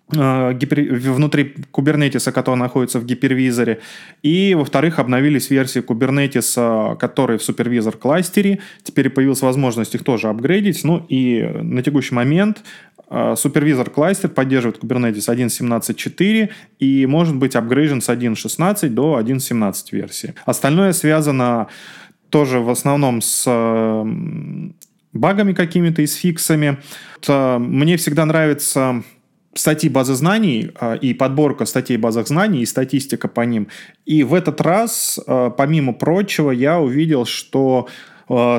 внутри 0.07 1.55
Kubernetes, 1.73 2.31
который 2.31 2.57
находится 2.57 2.99
в 2.99 3.05
гипервизоре. 3.05 3.79
И, 4.21 4.53
во-вторых, 4.53 4.99
обновились 4.99 5.49
версии 5.49 5.81
Kubernetes, 5.81 6.97
которые 6.97 7.39
в 7.39 7.43
супервизор 7.43 7.97
кластере. 7.97 8.59
Теперь 8.83 9.09
появилась 9.09 9.41
возможность 9.41 9.95
их 9.95 10.03
тоже 10.03 10.29
апгрейдить. 10.29 10.83
Ну 10.83 11.05
и 11.09 11.41
на 11.41 11.81
текущий 11.81 12.13
момент 12.13 12.63
э, 13.09 13.35
супервизор 13.35 13.89
кластер 13.89 14.29
поддерживает 14.29 14.83
Kubernetes 14.83 15.27
1.17.4 15.27 16.49
и 16.79 17.05
может 17.07 17.35
быть 17.35 17.55
апгрейжен 17.55 18.01
с 18.01 18.09
1.16 18.09 18.89
до 18.89 19.19
1.17 19.19 19.73
версии. 19.91 20.35
Остальное 20.45 20.93
связано 20.93 21.67
тоже 22.29 22.59
в 22.59 22.69
основном 22.69 23.21
с 23.21 23.45
багами 25.13 25.53
какими-то 25.53 26.01
и 26.01 26.07
с 26.07 26.15
фиксами. 26.15 26.77
Мне 27.27 27.97
всегда 27.97 28.25
нравится 28.25 29.03
статьи 29.55 29.89
базы 29.89 30.13
знаний 30.15 30.71
а, 30.75 30.93
и 30.93 31.13
подборка 31.13 31.65
статей 31.65 31.97
базах 31.97 32.27
знаний 32.27 32.61
и 32.61 32.65
статистика 32.65 33.27
по 33.27 33.41
ним. 33.41 33.69
И 34.05 34.23
в 34.23 34.33
этот 34.33 34.61
раз, 34.61 35.19
а, 35.25 35.49
помимо 35.49 35.93
прочего, 35.93 36.51
я 36.51 36.79
увидел, 36.79 37.25
что 37.25 37.87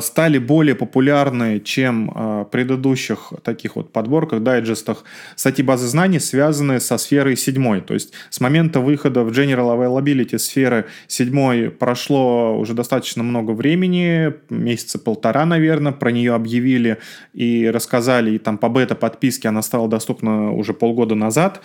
стали 0.00 0.38
более 0.38 0.75
популярны, 0.75 1.61
чем 1.61 2.12
э, 2.14 2.44
предыдущих 2.50 3.32
таких 3.42 3.76
вот 3.76 3.92
подборках, 3.92 4.42
дайджестах 4.42 5.04
статьи 5.35 5.64
базы 5.64 5.88
знаний, 5.88 6.20
связанные 6.20 6.80
со 6.80 6.99
сферой 6.99 7.37
седьмой. 7.37 7.80
То 7.80 7.94
есть 7.94 8.12
с 8.30 8.40
момента 8.40 8.80
выхода 8.80 9.25
в 9.25 9.30
General 9.30 9.76
Availability 9.76 10.38
сферы 10.38 10.87
седьмой 11.08 11.70
прошло 11.70 12.58
уже 12.58 12.75
достаточно 12.75 13.23
много 13.23 13.50
времени, 13.52 14.35
месяца 14.50 14.99
полтора, 14.99 15.44
наверное, 15.46 15.92
про 15.92 16.12
нее 16.12 16.35
объявили 16.35 16.99
и 17.35 17.68
рассказали, 17.68 18.32
и 18.32 18.38
там 18.38 18.58
по 18.58 18.68
бета-подписке 18.68 19.49
она 19.49 19.62
стала 19.62 19.88
доступна 19.88 20.52
уже 20.52 20.75
полгода 20.75 21.14
назад. 21.14 21.61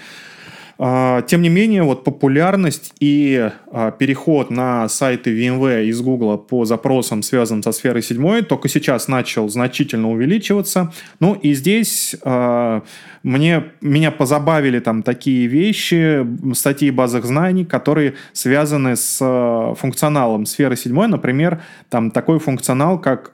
А, 0.84 1.22
тем 1.22 1.44
не 1.44 1.50
менее, 1.50 1.84
вот 1.84 2.04
популярность 2.04 2.92
и 3.00 3.52
а, 3.72 3.92
переход 3.92 4.50
на 4.50 4.90
сайты 4.90 5.30
VMware 5.30 5.86
из 5.86 6.02
Google 6.02 6.40
по 6.40 6.66
запросам, 6.66 7.22
связанным 7.22 7.62
со 7.62 7.72
сферой 7.72 8.02
7, 8.02 8.42
только 8.42 8.68
сейчас 8.68 9.08
начал 9.08 9.48
значительно 9.48 10.10
увеличиваться. 10.10 10.92
Ну 11.20 11.36
и 11.36 11.54
здесь 11.54 12.16
а, 12.24 12.82
мне, 13.22 13.66
меня 13.82 14.10
позабавили 14.10 14.80
там 14.80 15.04
такие 15.04 15.46
вещи, 15.46 16.26
статьи 16.56 16.90
базах 16.90 17.26
знаний, 17.26 17.64
которые 17.64 18.16
связаны 18.34 18.96
с 18.96 19.20
функционалом 19.78 20.48
сферы 20.48 20.76
7. 20.76 21.00
Например, 21.06 21.62
там 21.90 22.10
такой 22.10 22.40
функционал, 22.40 23.00
как 23.00 23.34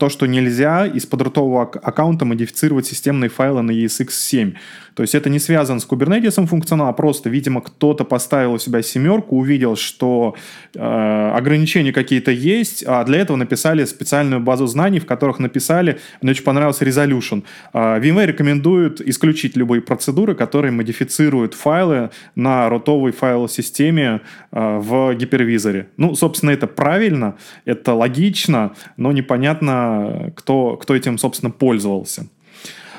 то, 0.00 0.08
что 0.08 0.24
нельзя 0.24 0.86
из-под 0.86 1.22
рутового 1.22 1.62
аккаунта 1.62 2.24
модифицировать 2.24 2.86
системные 2.86 3.28
файлы 3.28 3.60
на 3.60 3.70
ESX7. 3.70 4.54
То 4.94 5.02
есть 5.02 5.14
это 5.14 5.30
не 5.30 5.38
связано 5.38 5.78
с 5.80 5.84
кубернетисом 5.84 6.46
функционал, 6.46 6.88
а 6.88 6.92
просто, 6.92 7.30
видимо, 7.30 7.60
кто-то 7.60 8.04
поставил 8.04 8.54
у 8.54 8.58
себя 8.58 8.82
семерку, 8.82 9.36
увидел, 9.36 9.76
что 9.76 10.34
э, 10.74 11.30
ограничения 11.36 11.92
какие-то 11.92 12.30
есть, 12.30 12.82
а 12.86 13.04
для 13.04 13.20
этого 13.20 13.36
написали 13.36 13.84
специальную 13.84 14.40
базу 14.40 14.66
знаний, 14.66 15.00
в 15.00 15.06
которых 15.06 15.38
написали, 15.38 16.00
мне 16.22 16.32
очень 16.32 16.44
понравился 16.44 16.84
resolution. 16.84 17.44
Э, 17.72 18.00
VMware 18.00 18.26
рекомендует 18.26 19.00
исключить 19.00 19.56
любые 19.56 19.80
процедуры, 19.80 20.34
которые 20.34 20.72
модифицируют 20.72 21.54
файлы 21.54 22.10
на 22.34 22.68
рутовой 22.68 23.12
файл-системе 23.12 24.20
э, 24.52 24.78
в 24.78 25.14
гипервизоре. 25.14 25.88
Ну, 25.96 26.14
собственно, 26.14 26.50
это 26.50 26.66
правильно, 26.66 27.36
это 27.64 27.94
логично, 27.94 28.72
но 28.96 29.12
непонятно, 29.12 29.89
а, 29.90 30.30
кто, 30.34 30.76
кто 30.76 30.94
этим, 30.94 31.18
собственно, 31.18 31.50
пользовался. 31.50 32.26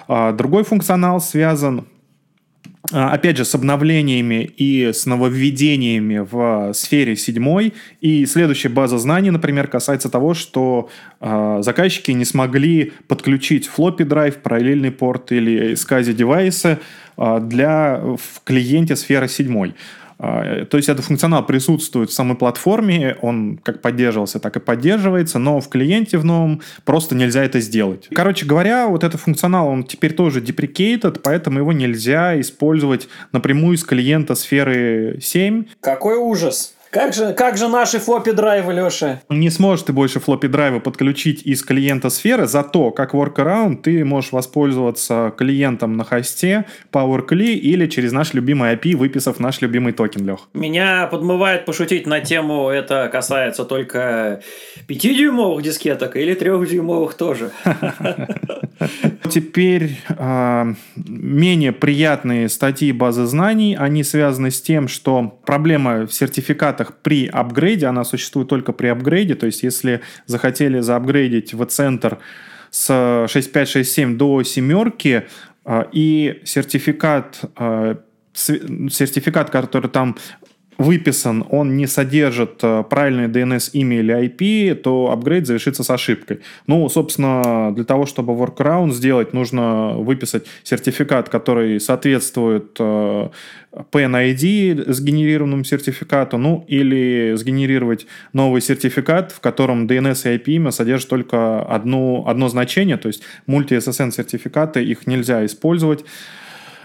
А, 0.07 0.31
другой 0.31 0.63
функционал 0.63 1.21
связан, 1.21 1.85
а, 2.91 3.11
опять 3.11 3.37
же, 3.37 3.45
с 3.45 3.55
обновлениями 3.55 4.43
и 4.43 4.91
с 4.91 5.05
нововведениями 5.05 6.19
в 6.19 6.73
сфере 6.73 7.15
7. 7.15 7.71
И 8.01 8.25
следующая 8.25 8.69
база 8.69 8.97
знаний, 8.97 9.31
например, 9.31 9.67
касается 9.67 10.09
того, 10.09 10.33
что 10.33 10.89
заказчики 11.19 12.11
не 12.11 12.25
смогли 12.25 12.93
подключить 13.07 13.67
флоппи 13.67 14.03
драйв, 14.03 14.37
параллельный 14.37 14.91
порт 14.91 15.31
или 15.31 15.73
SCSI 15.73 16.13
девайсы 16.13 16.79
для 17.17 18.01
в 18.01 18.43
клиенте 18.43 18.95
сферы 18.95 19.27
7 19.27 19.73
то 20.21 20.77
есть 20.77 20.87
этот 20.87 21.03
функционал 21.03 21.43
присутствует 21.45 22.11
в 22.11 22.13
самой 22.13 22.37
платформе, 22.37 23.17
он 23.21 23.57
как 23.63 23.81
поддерживался, 23.81 24.39
так 24.39 24.55
и 24.55 24.59
поддерживается, 24.59 25.39
но 25.39 25.59
в 25.59 25.67
клиенте 25.67 26.19
в 26.19 26.25
новом 26.25 26.61
просто 26.85 27.15
нельзя 27.15 27.43
это 27.43 27.59
сделать. 27.59 28.07
Короче 28.13 28.45
говоря, 28.45 28.87
вот 28.87 29.03
этот 29.03 29.19
функционал, 29.19 29.67
он 29.67 29.83
теперь 29.83 30.13
тоже 30.13 30.39
deprecated, 30.39 31.21
поэтому 31.23 31.57
его 31.59 31.73
нельзя 31.73 32.39
использовать 32.39 33.09
напрямую 33.31 33.75
из 33.75 33.83
клиента 33.83 34.35
сферы 34.35 35.17
7. 35.19 35.65
Какой 35.79 36.17
ужас! 36.17 36.75
Как 36.91 37.13
же, 37.13 37.33
как 37.33 37.57
же 37.57 37.69
наши 37.69 37.99
floppy 37.99 38.33
drive 38.33 38.62
ы, 38.62 38.73
Леша? 38.73 39.21
Не 39.29 39.49
сможешь 39.49 39.85
ты 39.85 39.93
больше 39.93 40.19
floppy 40.19 40.47
drive 40.47 40.75
ы 40.75 40.81
подключить 40.81 41.41
из 41.43 41.63
клиента 41.63 42.09
сферы, 42.09 42.47
зато 42.47 42.91
как 42.91 43.13
workaround 43.13 43.77
ты 43.77 44.03
можешь 44.03 44.33
воспользоваться 44.33 45.33
клиентом 45.37 45.95
на 45.95 46.03
хосте 46.03 46.65
PowerCLI 46.91 47.53
или 47.53 47.87
через 47.87 48.11
наш 48.11 48.33
любимый 48.33 48.73
API, 48.75 48.97
выписав 48.97 49.39
наш 49.39 49.61
любимый 49.61 49.93
токен, 49.93 50.27
Лех. 50.27 50.49
Меня 50.53 51.07
подмывает 51.07 51.63
пошутить 51.63 52.05
на 52.07 52.19
тему, 52.19 52.67
это 52.67 53.07
касается 53.09 53.63
только 53.63 54.41
5-дюймовых 54.89 55.61
дискеток 55.61 56.17
или 56.17 56.35
3-дюймовых 56.35 57.13
тоже. 57.13 57.51
Теперь 59.29 59.97
э, 60.09 60.73
менее 60.95 61.71
приятные 61.71 62.49
статьи 62.49 62.91
базы 62.91 63.25
знаний, 63.25 63.77
они 63.79 64.03
связаны 64.03 64.51
с 64.51 64.61
тем, 64.61 64.89
что 64.89 65.39
проблема 65.45 66.05
в 66.05 66.13
сертификатах 66.81 67.01
при 67.01 67.27
апгрейде, 67.27 67.87
она 67.87 68.03
существует 68.03 68.47
только 68.47 68.73
при 68.73 68.87
апгрейде, 68.87 69.35
то 69.35 69.45
есть 69.45 69.63
если 69.63 70.01
захотели 70.25 70.81
заапгрейдить 70.81 71.53
в 71.53 71.65
центр 71.65 72.17
с 72.71 73.27
6567 73.27 74.17
до 74.17 74.43
семерки, 74.43 75.23
э, 75.65 75.83
и 75.91 76.41
сертификат 76.45 77.41
э, 77.57 77.95
сертификат, 78.33 79.49
который 79.49 79.89
там 79.89 80.15
выписан, 80.81 81.45
он 81.49 81.77
не 81.77 81.87
содержит 81.87 82.59
э, 82.63 82.83
правильное 82.89 83.27
DNS 83.27 83.69
имя 83.73 83.99
или 83.99 84.25
IP, 84.25 84.75
то 84.75 85.11
апгрейд 85.11 85.45
завершится 85.47 85.83
с 85.83 85.89
ошибкой. 85.89 86.41
Ну, 86.67 86.89
собственно, 86.89 87.71
для 87.73 87.83
того, 87.83 88.05
чтобы 88.05 88.33
workaround 88.33 88.91
сделать, 88.91 89.33
нужно 89.33 89.93
выписать 89.93 90.45
сертификат, 90.63 91.29
который 91.29 91.79
соответствует 91.79 92.75
э, 92.79 93.29
PNID 93.91 94.91
сгенерированному 94.91 95.63
сертификату, 95.63 96.37
ну 96.37 96.65
или 96.67 97.33
сгенерировать 97.35 98.07
новый 98.33 98.61
сертификат, 98.61 99.31
в 99.31 99.39
котором 99.39 99.85
DNS 99.85 100.33
и 100.33 100.37
IP 100.37 100.43
имя 100.55 100.71
содержат 100.71 101.09
только 101.09 101.61
одно, 101.61 102.25
одно 102.27 102.49
значение, 102.49 102.97
то 102.97 103.07
есть 103.07 103.23
мульти-SSN 103.47 104.11
сертификаты, 104.11 104.83
их 104.83 105.07
нельзя 105.07 105.45
использовать. 105.45 106.03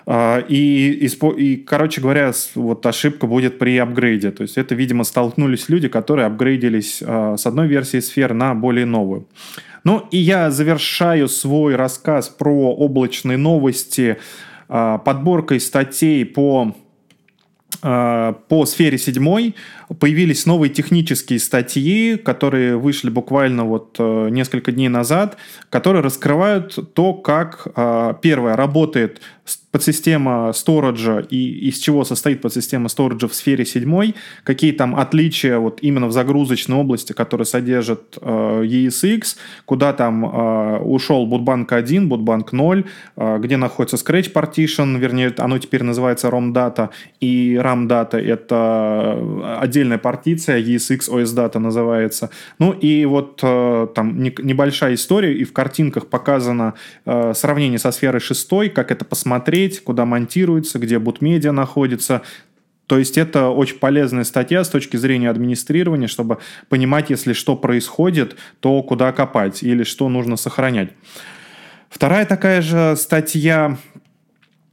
А, 0.09 0.38
и, 0.38 0.92
и, 0.92 1.09
и, 1.37 1.57
короче 1.57 2.01
говоря, 2.01 2.33
вот 2.55 2.87
ошибка 2.87 3.27
будет 3.27 3.59
при 3.59 3.77
апгрейде. 3.77 4.31
То 4.31 4.42
есть 4.42 4.57
это, 4.57 4.77
видимо, 4.77 5.03
столкнулись 5.03 5.69
люди, 5.69 5.88
которые 5.88 6.27
апгрейдились 6.27 7.03
а, 7.05 7.37
с 7.37 7.45
одной 7.45 7.66
версии 7.66 7.99
сфер 7.99 8.33
на 8.33 8.55
более 8.55 8.87
новую. 8.87 9.27
Ну 9.83 10.07
и 10.12 10.19
я 10.19 10.51
завершаю 10.51 11.29
свой 11.29 11.75
рассказ 11.75 12.29
про 12.29 12.73
облачные 12.73 13.37
новости 13.37 14.19
а, 14.69 14.99
подборкой 14.99 15.61
статей 15.61 16.25
по 16.25 16.75
по 17.83 18.64
сфере 18.64 18.97
седьмой 18.97 19.55
появились 20.01 20.47
новые 20.47 20.71
технические 20.71 21.38
статьи, 21.38 22.16
которые 22.16 22.77
вышли 22.77 23.11
буквально 23.11 23.64
вот 23.64 23.97
э, 23.99 24.29
несколько 24.31 24.73
дней 24.73 24.88
назад, 24.88 25.37
которые 25.69 26.03
раскрывают 26.03 26.95
то, 26.95 27.12
как 27.12 27.69
первое 28.23 28.57
работает 28.57 29.21
подсистема 29.77 30.55
сториджа 30.55 31.19
и 31.19 31.69
из 31.69 31.77
чего 31.77 32.03
состоит 32.05 32.41
подсистема 32.41 32.89
сториджа 32.89 33.29
в 33.29 33.35
сфере 33.35 33.67
7, 33.67 34.15
какие 34.43 34.73
там 34.73 34.97
отличия 34.97 35.59
вот 35.59 35.81
именно 35.83 36.07
в 36.07 36.12
загрузочной 36.12 36.79
области, 36.79 37.12
которая 37.12 37.45
содержит 37.45 38.17
э, 38.19 38.62
ESX, 38.65 39.37
куда 39.67 39.93
там 39.93 40.25
э, 40.25 40.79
ушел 40.79 41.29
Bootbank 41.29 41.75
1, 41.75 42.09
Bootbank 42.11 42.49
0, 42.53 42.85
э, 43.17 43.39
где 43.39 43.59
находится 43.59 43.97
Scratch 43.97 44.33
Partition, 44.33 44.99
вернее, 44.99 45.35
оно 45.37 45.59
теперь 45.59 45.83
называется 45.83 46.29
ROM 46.29 46.55
Data, 46.55 46.89
и 47.21 47.57
RAM 47.57 47.87
Data— 47.87 48.17
это 48.35 49.61
отдельная 49.61 49.99
партиция, 49.99 50.62
ESX 50.62 51.11
OS 51.11 51.35
Data 51.37 51.59
называется. 51.59 52.31
Ну 52.59 52.73
и 52.73 53.05
вот 53.05 53.41
э, 53.43 53.89
там 53.95 54.23
не, 54.23 54.35
небольшая 54.39 54.95
история, 54.95 55.35
и 55.35 55.45
в 55.45 55.53
картинках 55.53 56.07
показано 56.07 56.73
э, 57.05 57.35
сравнение 57.35 57.79
со 57.79 57.91
сферой 57.91 58.21
6, 58.21 58.73
как 58.73 58.91
это 58.91 59.05
посмотреть, 59.05 59.65
смотреть, 59.66 59.85
куда 59.85 60.05
монтируется, 60.05 60.79
где 60.79 60.98
бутмедиа 60.98 61.52
находится. 61.52 62.22
То 62.87 62.98
есть 62.98 63.18
это 63.18 63.48
очень 63.48 63.79
полезная 63.79 64.24
статья 64.24 64.62
с 64.62 64.68
точки 64.68 64.96
зрения 64.96 65.31
администрирования, 65.31 66.09
чтобы 66.09 66.38
понимать, 66.68 67.11
если 67.11 67.33
что 67.33 67.57
происходит, 67.57 68.37
то 68.61 68.83
куда 68.83 69.12
копать 69.12 69.62
или 69.62 69.83
что 69.83 70.09
нужно 70.09 70.37
сохранять. 70.37 70.90
Вторая 71.88 72.26
такая 72.26 72.62
же 72.62 72.94
статья 72.96 73.76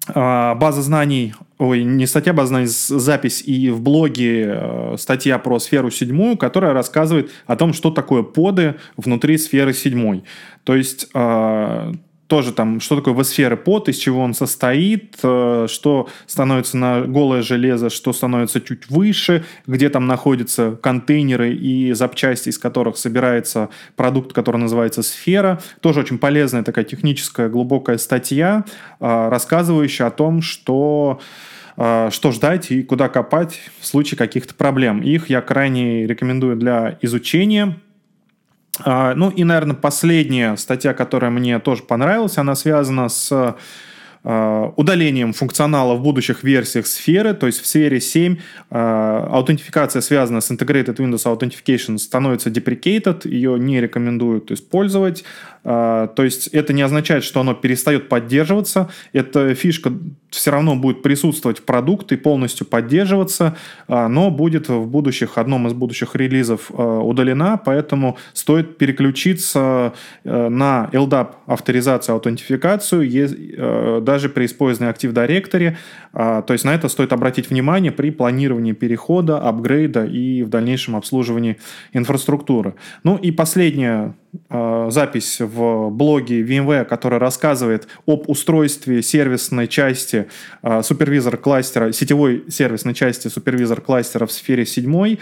а, 0.07 0.53
база 0.55 0.81
знаний, 0.81 1.33
ой, 1.57 1.83
не 1.83 2.05
статья 2.05 2.33
база 2.33 2.47
знаний, 2.49 2.67
запись 2.67 3.41
и 3.47 3.71
в 3.71 3.81
блоге 3.81 4.45
э, 4.45 4.95
статья 4.99 5.39
про 5.39 5.59
сферу 5.59 5.89
седьмую, 5.89 6.37
которая 6.37 6.73
рассказывает 6.73 7.31
о 7.47 7.55
том, 7.55 7.73
что 7.73 7.89
такое 7.89 8.23
поды 8.23 8.75
внутри 8.97 9.37
сферы 9.37 9.73
седьмой. 9.73 10.23
То 10.63 10.75
есть 10.75 11.07
а, 11.13 11.93
тоже 12.27 12.53
там, 12.53 12.79
что 12.79 12.95
такое 12.95 13.13
весферы 13.13 13.57
под, 13.57 13.89
из 13.89 13.97
чего 13.97 14.21
он 14.21 14.33
состоит, 14.33 15.17
э, 15.23 15.67
что 15.69 16.07
становится 16.25 16.77
на 16.77 17.01
голое 17.01 17.41
железо, 17.41 17.89
что 17.89 18.13
становится 18.13 18.61
чуть 18.61 18.89
выше, 18.89 19.43
где 19.67 19.89
там 19.89 20.07
находятся 20.07 20.77
контейнеры 20.81 21.53
и 21.53 21.91
запчасти, 21.93 22.49
из 22.49 22.57
которых 22.57 22.97
собирается 22.97 23.69
продукт, 23.95 24.33
который 24.33 24.57
называется 24.57 25.03
сфера. 25.03 25.61
Тоже 25.81 25.99
очень 25.99 26.17
полезная 26.17 26.63
такая 26.63 26.85
техническая 26.85 27.49
глубокая 27.49 27.97
статья, 27.97 28.63
э, 28.99 29.29
рассказывающая 29.29 30.07
о 30.07 30.11
том, 30.11 30.41
что 30.41 31.19
э, 31.75 32.09
что 32.11 32.31
ждать 32.31 32.71
и 32.71 32.83
куда 32.83 33.09
копать 33.09 33.59
в 33.79 33.85
случае 33.85 34.17
каких-то 34.17 34.55
проблем. 34.55 35.01
Их 35.01 35.29
я 35.29 35.41
крайне 35.41 36.07
рекомендую 36.07 36.55
для 36.55 36.97
изучения. 37.01 37.77
А, 38.79 39.13
ну 39.15 39.29
и, 39.29 39.43
наверное, 39.43 39.75
последняя 39.75 40.55
статья, 40.57 40.93
которая 40.93 41.31
мне 41.31 41.59
тоже 41.59 41.83
понравилась, 41.83 42.37
она 42.37 42.55
связана 42.55 43.09
с 43.09 43.55
Э, 44.25 44.71
удалением 44.77 45.33
функционала 45.33 45.95
в 45.95 46.01
будущих 46.01 46.43
версиях 46.43 46.87
сферы, 46.87 47.33
то 47.33 47.45
есть 47.45 47.59
в 47.59 47.67
сфере 47.67 47.99
7 47.99 48.37
э, 48.37 48.77
аутентификация, 49.29 50.01
связанная 50.01 50.39
с 50.39 50.49
Integrated 50.49 50.95
Windows 50.95 51.25
Authentication, 51.25 51.97
становится 51.97 52.49
deprecated, 52.49 53.27
ее 53.27 53.59
не 53.59 53.81
рекомендуют 53.81 54.49
использовать. 54.51 55.25
Э, 55.63 56.07
то 56.15 56.23
есть 56.23 56.47
это 56.47 56.73
не 56.73 56.81
означает, 56.81 57.23
что 57.23 57.39
оно 57.41 57.53
перестает 57.53 58.09
поддерживаться. 58.09 58.89
Эта 59.13 59.55
фишка 59.55 59.93
все 60.29 60.51
равно 60.51 60.75
будет 60.75 61.03
присутствовать 61.03 61.59
в 61.59 61.63
продукте 61.63 62.17
полностью 62.17 62.65
поддерживаться, 62.65 63.55
но 63.87 64.31
будет 64.31 64.67
в 64.67 64.87
будущих, 64.87 65.37
одном 65.37 65.67
из 65.67 65.73
будущих 65.73 66.15
релизов 66.15 66.71
удалена, 66.71 67.57
поэтому 67.57 68.17
стоит 68.33 68.79
переключиться 68.79 69.93
на 70.23 70.89
LDAP 70.91 71.27
авторизацию, 71.45 72.15
аутентификацию, 72.15 74.01
даже 74.01 74.29
при 74.29 74.45
использовании 74.45 74.91
Active 74.91 75.13
Directory. 75.13 75.75
А, 76.13 76.43
то 76.43 76.53
есть 76.53 76.63
на 76.63 76.75
это 76.75 76.89
стоит 76.89 77.11
обратить 77.11 77.49
внимание 77.49 77.91
при 77.91 78.11
планировании 78.11 78.73
перехода, 78.73 79.39
апгрейда 79.39 80.05
и 80.05 80.43
в 80.43 80.49
дальнейшем 80.49 80.95
обслуживании 80.95 81.57
инфраструктуры. 81.91 82.75
Ну 83.03 83.17
и 83.17 83.31
последняя 83.31 84.13
а, 84.49 84.89
запись 84.91 85.41
в 85.41 85.52
блоге 85.91 86.41
VMware, 86.41 86.85
которая 86.85 87.19
рассказывает 87.19 87.87
об 88.05 88.29
устройстве 88.29 89.01
сервисной 89.01 89.67
части 89.67 90.27
а, 90.61 90.83
супервизор 90.83 91.37
кластера, 91.37 91.91
сетевой 91.91 92.43
сервисной 92.49 92.93
части 92.93 93.27
супервизор 93.27 93.81
кластера 93.81 94.25
в 94.25 94.31
сфере 94.31 94.65
7 94.65 95.17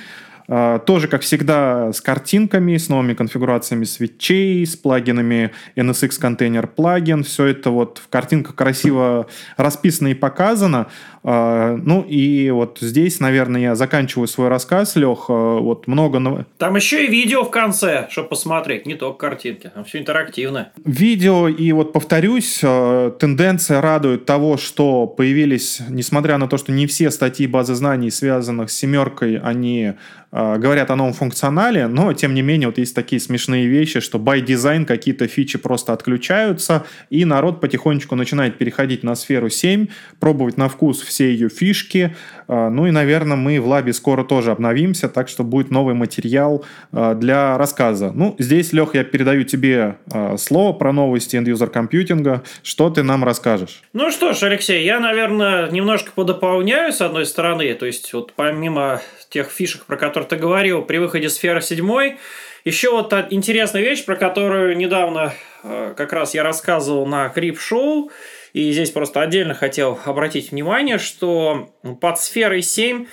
а, 0.53 0.79
тоже, 0.79 1.07
как 1.07 1.21
всегда, 1.21 1.93
с 1.93 2.01
картинками, 2.01 2.75
с 2.75 2.89
новыми 2.89 3.13
конфигурациями 3.13 3.85
свечей, 3.85 4.65
с 4.65 4.75
плагинами 4.75 5.51
NSX 5.77 6.19
Container 6.21 6.67
плагин. 6.67 7.23
Все 7.23 7.45
это 7.45 7.69
вот 7.69 8.01
в 8.03 8.09
картинках 8.09 8.55
красиво 8.55 9.27
расписано 9.55 10.09
и 10.09 10.13
показано. 10.13 10.87
А, 11.23 11.75
ну 11.75 12.01
и 12.01 12.49
вот 12.49 12.79
здесь, 12.81 13.19
наверное, 13.19 13.61
я 13.61 13.75
заканчиваю 13.75 14.27
свой 14.27 14.47
рассказ, 14.47 14.95
Лех. 14.95 15.25
А, 15.29 15.59
вот 15.59 15.87
много... 15.87 16.45
Там 16.57 16.75
еще 16.75 17.05
и 17.05 17.09
видео 17.09 17.43
в 17.43 17.51
конце, 17.51 18.07
чтобы 18.09 18.29
посмотреть, 18.29 18.85
не 18.85 18.95
только 18.95 19.17
картинки. 19.17 19.71
Там 19.73 19.83
все 19.83 19.99
интерактивно. 19.99 20.71
Видео, 20.83 21.47
и 21.47 21.71
вот 21.71 21.93
повторюсь, 21.93 22.59
тенденция 22.59 23.81
радует 23.81 24.25
того, 24.25 24.57
что 24.57 25.07
появились, 25.07 25.81
несмотря 25.89 26.37
на 26.37 26.47
то, 26.47 26.57
что 26.57 26.71
не 26.71 26.87
все 26.87 27.11
статьи 27.11 27.47
базы 27.47 27.75
знаний, 27.75 28.09
связанных 28.09 28.71
с 28.71 28.77
семеркой, 28.77 29.37
они 29.37 29.93
говорят 30.31 30.89
о 30.91 30.95
новом 30.95 31.11
функционале, 31.11 31.87
но 31.87 32.13
тем 32.13 32.33
не 32.33 32.41
менее 32.41 32.69
вот 32.69 32.77
есть 32.77 32.95
такие 32.95 33.19
смешные 33.19 33.67
вещи, 33.67 33.99
что 33.99 34.17
by 34.17 34.41
design 34.41 34.85
какие-то 34.85 35.27
фичи 35.27 35.57
просто 35.57 35.91
отключаются, 35.91 36.85
и 37.09 37.25
народ 37.25 37.59
потихонечку 37.59 38.15
начинает 38.15 38.57
переходить 38.57 39.03
на 39.03 39.15
сферу 39.15 39.49
7, 39.49 39.87
пробовать 40.21 40.55
на 40.55 40.69
вкус 40.69 41.01
все 41.11 41.31
ее 41.31 41.49
фишки. 41.49 42.15
Э, 42.47 42.69
ну 42.69 42.87
и, 42.87 42.91
наверное, 42.91 43.37
мы 43.37 43.59
в 43.59 43.67
лабе 43.67 43.93
скоро 43.93 44.23
тоже 44.23 44.51
обновимся, 44.51 45.09
так 45.09 45.27
что 45.29 45.43
будет 45.43 45.69
новый 45.69 45.93
материал 45.93 46.65
э, 46.91 47.13
для 47.15 47.57
рассказа. 47.57 48.11
Ну, 48.15 48.35
здесь, 48.39 48.73
Лех, 48.73 48.95
я 48.95 49.03
передаю 49.03 49.43
тебе 49.43 49.97
слово 50.37 50.73
про 50.73 50.93
новости 50.93 51.35
end-user 51.35 51.67
компьютинга. 51.67 52.43
Что 52.63 52.89
ты 52.89 53.03
нам 53.03 53.23
расскажешь? 53.23 53.81
Ну 53.93 54.09
что 54.11 54.33
ж, 54.33 54.43
Алексей, 54.43 54.85
я, 54.85 54.99
наверное, 54.99 55.69
немножко 55.69 56.11
подополняю 56.15 56.93
с 56.93 57.01
одной 57.01 57.25
стороны. 57.25 57.73
То 57.73 57.85
есть, 57.85 58.13
вот 58.13 58.33
помимо 58.33 59.01
тех 59.29 59.49
фишек, 59.49 59.85
про 59.85 59.97
которые 59.97 60.27
ты 60.27 60.35
говорил, 60.37 60.81
при 60.81 60.97
выходе 60.97 61.29
сферы 61.29 61.61
7. 61.61 62.17
Еще 62.63 62.91
вот 62.91 63.13
интересная 63.31 63.81
вещь, 63.81 64.05
про 64.05 64.15
которую 64.15 64.77
недавно 64.77 65.33
как 65.63 66.13
раз 66.13 66.33
я 66.33 66.43
рассказывал 66.43 67.05
на 67.05 67.29
Крип-шоу, 67.29 68.11
и 68.53 68.71
здесь 68.71 68.91
просто 68.91 69.21
отдельно 69.21 69.53
хотел 69.53 69.99
обратить 70.05 70.51
внимание, 70.51 70.97
что 70.97 71.73
под 71.99 72.19
сферой 72.19 72.61
7 72.61 73.05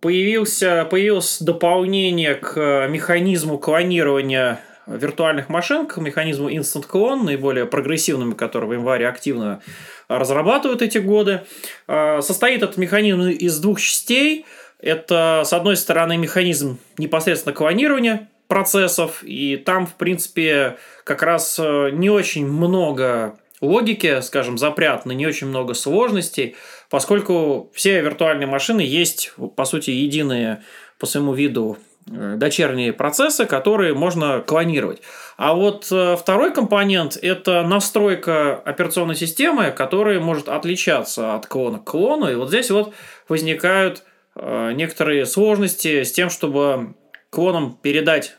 появился, 0.00 0.86
появилось 0.90 1.40
дополнение 1.40 2.34
к 2.34 2.86
механизму 2.88 3.58
клонирования 3.58 4.60
виртуальных 4.86 5.48
машин, 5.48 5.86
к 5.86 5.96
механизму 5.98 6.48
Instant 6.48 6.86
Clone, 6.88 7.24
наиболее 7.24 7.66
прогрессивными, 7.66 8.34
которые 8.34 8.70
в 8.70 8.72
январе 8.74 9.08
активно 9.08 9.60
разрабатывают 10.08 10.80
эти 10.80 10.98
годы. 10.98 11.42
Э, 11.88 12.20
состоит 12.22 12.62
этот 12.62 12.76
механизм 12.76 13.22
из 13.22 13.58
двух 13.58 13.80
частей– 13.80 14.46
это, 14.80 15.42
с 15.44 15.52
одной 15.52 15.76
стороны, 15.76 16.16
механизм 16.16 16.78
непосредственно 16.98 17.54
клонирования 17.54 18.28
процессов, 18.46 19.22
и 19.22 19.56
там, 19.56 19.86
в 19.86 19.94
принципе, 19.94 20.76
как 21.04 21.22
раз 21.22 21.58
э, 21.58 21.90
не 21.92 22.10
очень 22.10 22.46
много 22.46 23.36
логики, 23.60 24.20
скажем, 24.20 24.58
запрятано, 24.58 25.12
не 25.12 25.26
очень 25.26 25.46
много 25.46 25.74
сложностей, 25.74 26.56
поскольку 26.90 27.70
все 27.74 28.00
виртуальные 28.00 28.46
машины 28.46 28.80
есть, 28.80 29.32
по 29.56 29.64
сути, 29.64 29.90
единые 29.90 30.62
по 30.98 31.06
своему 31.06 31.34
виду 31.34 31.78
э, 32.10 32.34
дочерние 32.36 32.92
процессы, 32.92 33.46
которые 33.46 33.94
можно 33.94 34.40
клонировать. 34.40 35.02
А 35.36 35.54
вот 35.54 35.88
э, 35.90 36.16
второй 36.16 36.52
компонент– 36.52 37.16
это 37.22 37.62
настройка 37.62 38.54
операционной 38.54 39.16
системы, 39.16 39.70
которая 39.70 40.20
может 40.20 40.48
отличаться 40.48 41.34
от 41.34 41.46
клона 41.46 41.78
к 41.78 41.84
клону. 41.84 42.30
И 42.30 42.34
вот 42.34 42.48
здесь 42.48 42.70
вот 42.70 42.94
возникают 43.28 44.02
Э, 44.36 44.72
некоторые 44.74 45.24
сложности 45.24 46.02
с 46.02 46.12
тем, 46.12 46.28
чтобы 46.28 46.94
клонам 47.30 47.78
передать 47.80 48.36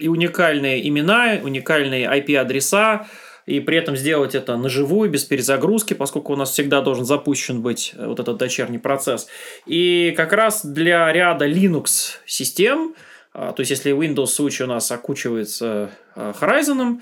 и 0.00 0.08
уникальные 0.08 0.88
имена, 0.88 1.38
уникальные 1.42 2.06
IP-адреса, 2.06 3.06
и 3.50 3.60
при 3.60 3.76
этом 3.76 3.96
сделать 3.96 4.34
это 4.34 4.56
наживую, 4.56 5.10
без 5.10 5.24
перезагрузки, 5.24 5.94
поскольку 5.94 6.32
у 6.32 6.36
нас 6.36 6.50
всегда 6.50 6.80
должен 6.80 7.04
запущен 7.04 7.62
быть 7.62 7.92
э, 7.96 8.06
вот 8.06 8.20
этот 8.20 8.36
дочерний 8.36 8.78
процесс. 8.78 9.26
И 9.66 10.14
как 10.16 10.32
раз 10.32 10.64
для 10.64 11.12
ряда 11.12 11.48
Linux 11.48 12.18
систем, 12.26 12.94
то 13.32 13.54
есть 13.58 13.70
если 13.70 13.92
Windows 13.92 14.26
случай 14.26 14.64
у 14.64 14.66
нас 14.66 14.90
окучивается 14.90 15.90
Horizon, 16.16 17.00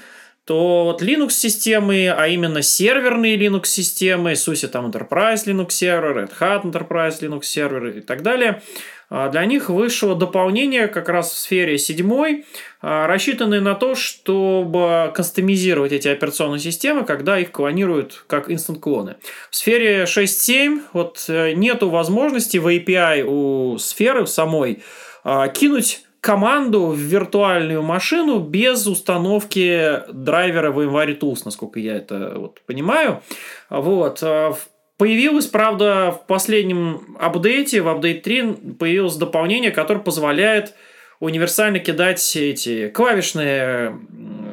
то 0.48 0.84
вот 0.84 1.02
Linux-системы, 1.02 2.08
а 2.08 2.26
именно 2.26 2.62
серверные 2.62 3.36
Linux-системы, 3.36 4.32
SUSE 4.32 4.68
там 4.68 4.86
Enterprise 4.86 5.44
Linux 5.44 5.72
сервер, 5.72 6.16
Red 6.16 6.32
Hat 6.40 6.62
Enterprise 6.62 7.20
Linux 7.20 7.42
сервер 7.42 7.88
и 7.88 8.00
так 8.00 8.22
далее, 8.22 8.62
а 9.10 9.28
для 9.28 9.44
них 9.44 9.68
вышло 9.68 10.14
дополнение 10.14 10.88
как 10.88 11.10
раз 11.10 11.32
в 11.32 11.36
сфере 11.36 11.76
7, 11.76 12.44
а, 12.80 13.06
рассчитанное 13.06 13.60
на 13.60 13.74
то, 13.74 13.94
чтобы 13.94 15.12
кастомизировать 15.14 15.92
эти 15.92 16.08
операционные 16.08 16.60
системы, 16.60 17.04
когда 17.04 17.38
их 17.38 17.52
клонируют 17.52 18.24
как 18.26 18.50
инстант-клоны. 18.50 19.16
В 19.50 19.56
сфере 19.56 20.04
6.7 20.04 20.80
вот 20.94 21.26
э, 21.28 21.52
нету 21.52 21.90
возможности 21.90 22.56
в 22.56 22.66
API 22.68 23.22
у 23.22 23.76
сферы 23.76 24.26
самой 24.26 24.82
а, 25.24 25.48
кинуть 25.48 26.07
команду 26.20 26.86
в 26.86 26.98
виртуальную 26.98 27.82
машину 27.82 28.40
без 28.40 28.86
установки 28.86 30.02
драйвера 30.12 30.70
в 30.70 30.80
VMware 30.80 31.18
Tools, 31.18 31.42
насколько 31.44 31.78
я 31.78 31.96
это 31.96 32.34
вот 32.36 32.60
понимаю. 32.62 33.22
Вот. 33.70 34.18
А, 34.22 34.54
появилось, 34.96 35.46
правда, 35.46 36.12
в 36.12 36.26
последнем 36.26 37.16
апдейте, 37.18 37.80
в 37.80 37.88
апдейт 37.88 38.22
3, 38.22 38.74
появилось 38.78 39.16
дополнение, 39.16 39.70
которое 39.70 40.00
позволяет 40.00 40.74
универсально 41.20 41.78
кидать 41.78 42.36
эти 42.36 42.88
клавишные 42.88 43.98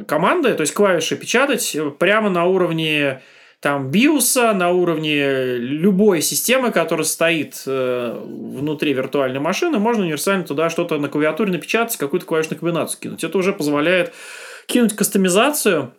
команды, 0.08 0.54
то 0.54 0.62
есть 0.62 0.74
клавиши 0.74 1.16
печатать 1.16 1.76
прямо 2.00 2.30
на 2.30 2.46
уровне 2.46 3.22
там 3.66 3.90
биоса 3.90 4.54
на 4.54 4.70
уровне 4.70 5.58
любой 5.58 6.22
системы, 6.22 6.72
которая 6.72 7.04
стоит 7.04 7.64
э, 7.66 8.22
внутри 8.24 8.94
виртуальной 8.94 9.40
машины, 9.40 9.80
можно 9.80 10.04
универсально 10.04 10.44
туда 10.44 10.70
что-то 10.70 11.00
на 11.00 11.10
клавиатуре 11.10 11.52
напечатать, 11.52 11.98
какую-то 11.98 12.28
клавишную 12.28 12.60
комбинацию 12.60 13.00
кинуть. 13.02 13.24
Это 13.24 13.36
уже 13.40 13.54
позволяет 13.54 14.14
кинуть 14.68 14.96
кастомизацию 14.96 15.96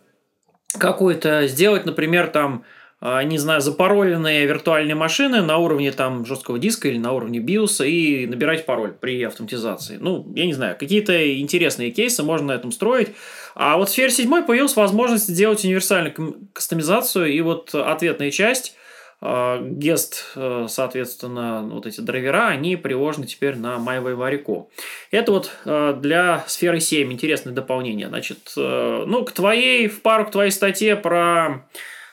какую-то, 0.79 1.49
сделать, 1.49 1.87
например, 1.87 2.29
там 2.29 2.63
не 3.01 3.39
знаю, 3.39 3.61
запароленные 3.61 4.47
виртуальные 4.47 4.95
машины 4.95 5.43
на 5.43 5.59
уровне 5.59 5.93
там 5.93 6.25
жесткого 6.25 6.59
диска 6.59 6.89
или 6.89 6.99
на 6.99 7.13
уровне 7.13 7.41
биоса 7.41 7.85
и 7.85 8.27
набирать 8.27 8.65
пароль 8.65 8.93
при 8.93 9.23
автоматизации. 9.23 9.99
Ну, 10.01 10.33
я 10.35 10.47
не 10.47 10.55
знаю, 10.55 10.77
какие-то 10.79 11.39
интересные 11.39 11.91
кейсы 11.91 12.23
можно 12.23 12.49
на 12.49 12.53
этом 12.53 12.73
строить. 12.73 13.11
А 13.55 13.77
вот 13.77 13.89
в 13.89 13.93
сфере 13.93 14.11
7 14.11 14.45
появилась 14.45 14.77
возможность 14.77 15.29
сделать 15.29 15.65
универсальную 15.65 16.15
кастомизацию, 16.53 17.33
и 17.33 17.41
вот 17.43 17.75
ответная 17.75 18.31
часть 18.31 18.77
а, 19.19 19.63
Гест, 19.63 20.33
э, 20.37 20.67
соответственно, 20.69 21.63
вот 21.63 21.87
эти 21.87 22.01
драйвера, 22.01 22.49
они 22.49 22.77
приложены 22.77 23.27
теперь 23.27 23.57
на 23.57 23.77
MyWayWarico. 23.77 24.67
Это 25.11 25.33
вот 25.33 25.51
э, 25.65 25.97
для 25.99 26.45
сферы 26.47 26.81
7 26.81 27.13
интересное 27.13 27.55
дополнение. 27.55 28.09
Значит, 28.09 28.53
э, 28.57 29.05
ну, 29.07 29.25
к 29.25 29.33
твоей, 29.33 29.89
в 29.89 30.03
пару 30.03 30.27
к 30.27 30.33
твоей 30.33 30.51
статье 30.51 30.97
про 30.97 31.67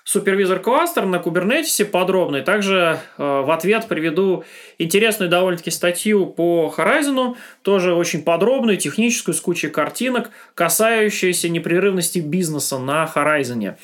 супервизор 0.04 0.60
кластер 0.60 1.06
на 1.06 1.20
подробно. 1.86 2.38
И 2.38 2.42
также 2.42 3.00
э, 3.18 3.24
в 3.24 3.52
ответ 3.52 3.88
приведу 3.88 4.44
интересную 4.78 5.30
довольно-таки 5.30 5.72
статью 5.72 6.26
по 6.26 6.74
Horizon, 6.76 7.36
тоже 7.62 7.94
очень 7.94 8.24
подробную, 8.24 8.78
техническую, 8.78 9.36
с 9.36 9.42
кучей 9.42 9.70
картинок, 9.70 10.30
касающуюся 10.56 11.50
непрерывности 11.50 12.20
бизнеса 12.20 12.80
на 12.80 13.10
Horizon. 13.14 13.76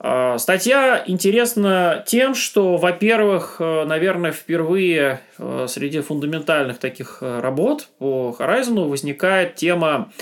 Э, 0.00 0.36
статья 0.38 1.02
интересна 1.06 2.04
тем, 2.06 2.34
что, 2.34 2.76
во-первых, 2.76 3.56
э, 3.58 3.84
наверное, 3.84 4.32
впервые 4.32 5.20
э, 5.38 5.66
среди 5.68 6.00
фундаментальных 6.00 6.78
таких 6.78 7.18
работ 7.20 7.88
по 7.98 8.36
Horizon 8.38 8.88
возникает 8.88 9.54
тема 9.54 10.12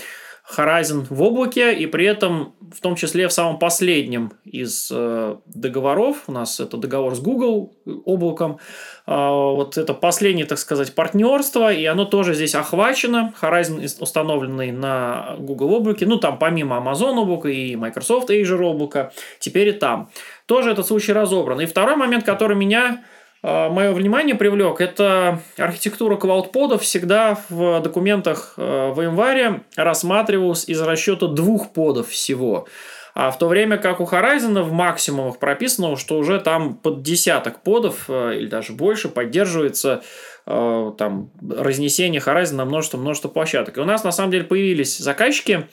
Horizon 0.57 1.05
в 1.09 1.21
облаке, 1.21 1.73
и 1.73 1.85
при 1.85 2.05
этом, 2.05 2.53
в 2.75 2.81
том 2.81 2.95
числе 2.95 3.27
в 3.27 3.33
самом 3.33 3.59
последнем 3.59 4.33
из 4.43 4.91
э, 4.93 5.37
договоров, 5.45 6.23
у 6.27 6.33
нас 6.33 6.59
это 6.59 6.75
договор 6.75 7.15
с 7.15 7.21
Google 7.21 7.73
облаком, 8.05 8.59
э, 9.07 9.11
вот 9.15 9.77
это 9.77 9.93
последнее, 9.93 10.45
так 10.45 10.59
сказать, 10.59 10.93
партнерство, 10.95 11.71
и 11.71 11.85
оно 11.85 12.03
тоже 12.03 12.33
здесь 12.33 12.55
охвачено. 12.55 13.33
Horizon 13.41 13.85
установленный 14.01 14.71
на 14.73 15.35
Google 15.39 15.73
облаке, 15.73 16.05
ну 16.05 16.17
там 16.17 16.37
помимо 16.37 16.75
Amazon 16.75 17.21
облака 17.21 17.47
и 17.47 17.77
Microsoft 17.77 18.29
Azure 18.29 18.65
облака, 18.65 19.13
теперь 19.39 19.69
и 19.69 19.73
там. 19.73 20.09
Тоже 20.45 20.71
этот 20.71 20.85
случай 20.85 21.13
разобран. 21.13 21.61
И 21.61 21.65
второй 21.65 21.95
момент, 21.95 22.25
который 22.25 22.57
меня 22.57 23.03
мое 23.43 23.91
внимание 23.91 24.35
привлек, 24.35 24.79
это 24.79 25.41
архитектура 25.57 26.15
клаудподов 26.15 26.81
всегда 26.81 27.37
в 27.49 27.81
документах 27.81 28.53
э, 28.55 28.91
в 28.95 29.01
январе 29.01 29.63
рассматривалась 29.75 30.63
из 30.69 30.81
расчета 30.81 31.27
двух 31.27 31.73
подов 31.73 32.07
всего. 32.07 32.67
А 33.15 33.29
в 33.29 33.37
то 33.37 33.47
время 33.47 33.77
как 33.77 33.99
у 33.99 34.05
Horizon 34.05 34.63
в 34.63 34.71
максимумах 34.71 35.37
прописано, 35.37 35.97
что 35.97 36.17
уже 36.17 36.39
там 36.39 36.75
под 36.75 37.03
десяток 37.03 37.61
подов 37.61 38.05
э, 38.07 38.37
или 38.37 38.47
даже 38.47 38.71
больше 38.71 39.09
поддерживается 39.09 40.03
э, 40.45 40.91
там 40.97 41.29
разнесение 41.47 42.21
Horizon 42.21 42.55
на 42.55 42.65
множество-множество 42.65 43.27
площадок. 43.27 43.77
И 43.77 43.81
у 43.81 43.85
нас 43.85 44.05
на 44.05 44.11
самом 44.11 44.31
деле 44.31 44.45
появились 44.45 44.97
заказчики, 44.97 45.67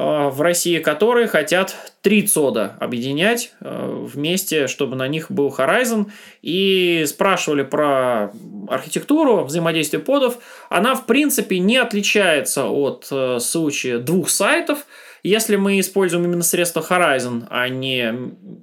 в 0.00 0.40
России, 0.40 0.78
которые 0.78 1.26
хотят 1.26 1.92
три 2.00 2.22
цода 2.26 2.76
объединять 2.80 3.52
э, 3.60 4.06
вместе, 4.06 4.66
чтобы 4.66 4.96
на 4.96 5.08
них 5.08 5.30
был 5.30 5.54
Horizon. 5.56 6.06
И 6.42 7.04
спрашивали 7.06 7.62
про 7.62 8.32
архитектуру 8.68 9.44
взаимодействия 9.44 9.98
подов. 9.98 10.38
Она, 10.68 10.94
в 10.94 11.06
принципе, 11.06 11.58
не 11.58 11.76
отличается 11.76 12.66
от 12.66 13.08
э, 13.10 13.38
случая 13.40 13.98
двух 13.98 14.30
сайтов– 14.30 14.86
если 15.22 15.56
мы 15.56 15.80
используем 15.80 16.24
именно 16.24 16.42
средства 16.42 16.84
Horizon, 16.88 17.44
а 17.50 17.68
не 17.68 18.14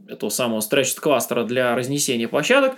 этого 0.10 0.30
самого 0.30 0.60
Stretched 0.60 1.00
кластера 1.00 1.44
для 1.44 1.76
разнесения 1.76 2.28
площадок, 2.28 2.76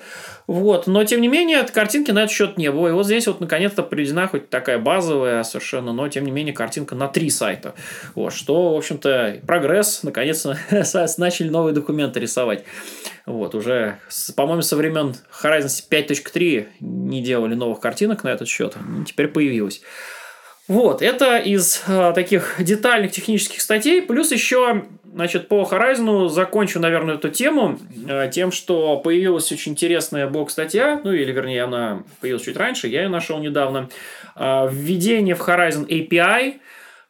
вот, 0.48 0.88
но 0.88 1.04
тем 1.04 1.22
не 1.22 1.28
менее 1.28 1.64
картинки 1.64 2.12
на 2.12 2.20
этот 2.20 2.32
счет 2.32 2.58
не 2.58 2.72
было. 2.72 2.90
И 2.90 2.92
вот 2.92 3.06
здесь 3.06 3.28
вот 3.28 3.40
наконец-то 3.40 3.84
приведена 3.84 4.28
хоть 4.28 4.50
такая 4.50 4.80
базовая 4.80 5.44
совершенно, 5.44 5.94
но 5.94 6.08
тем 6.10 6.26
не 6.26 6.32
менее 6.32 6.54
картинка 6.54 6.96
на 6.96 7.08
три 7.08 7.30
сайта. 7.30 7.76
Вот, 8.16 8.34
что, 8.34 8.74
в 8.74 8.78
общем-то, 8.78 9.42
прогресс, 9.46 10.04
наконец-то 10.04 10.58
начали 11.18 11.50
новые 11.50 11.74
документы 11.74 12.20
рисовать. 12.20 12.64
Вот, 13.26 13.54
уже, 13.56 14.00
по-моему, 14.36 14.64
со 14.64 14.76
времен 14.76 15.16
Horizon 15.44 15.68
5.3 15.90 16.68
не 16.80 17.22
делали 17.22 17.54
новых 17.54 17.80
картинок 17.80 18.24
на 18.24 18.30
этот 18.30 18.48
счет, 18.48 18.76
теперь 19.06 19.28
появилось. 19.28 19.82
Вот, 20.70 21.02
это 21.02 21.38
из 21.38 21.82
э, 21.88 22.12
таких 22.14 22.58
детальных 22.60 23.12
технических 23.12 23.60
статей. 23.60 24.04
Плюс 24.04 24.32
еще, 24.32 24.84
значит, 25.04 25.48
по 25.48 25.64
Horizon 25.64 26.30
закончу, 26.30 26.80
наверное, 26.80 27.16
эту 27.16 27.30
тему 27.30 27.80
э, 28.08 28.30
тем, 28.32 28.52
что 28.52 28.98
появилась 28.98 29.52
очень 29.52 29.72
интересная 29.72 30.28
блог-статья, 30.28 31.02
ну 31.04 31.12
или, 31.12 31.32
вернее, 31.32 31.64
она 31.64 32.04
появилась 32.22 32.44
чуть 32.44 32.56
раньше, 32.56 32.88
я 32.88 33.02
ее 33.02 33.10
нашел 33.10 33.40
недавно. 33.40 33.90
Э, 34.36 34.70
введение 34.72 35.34
в 35.34 35.42
Horizon 35.42 35.88
API. 35.88 36.60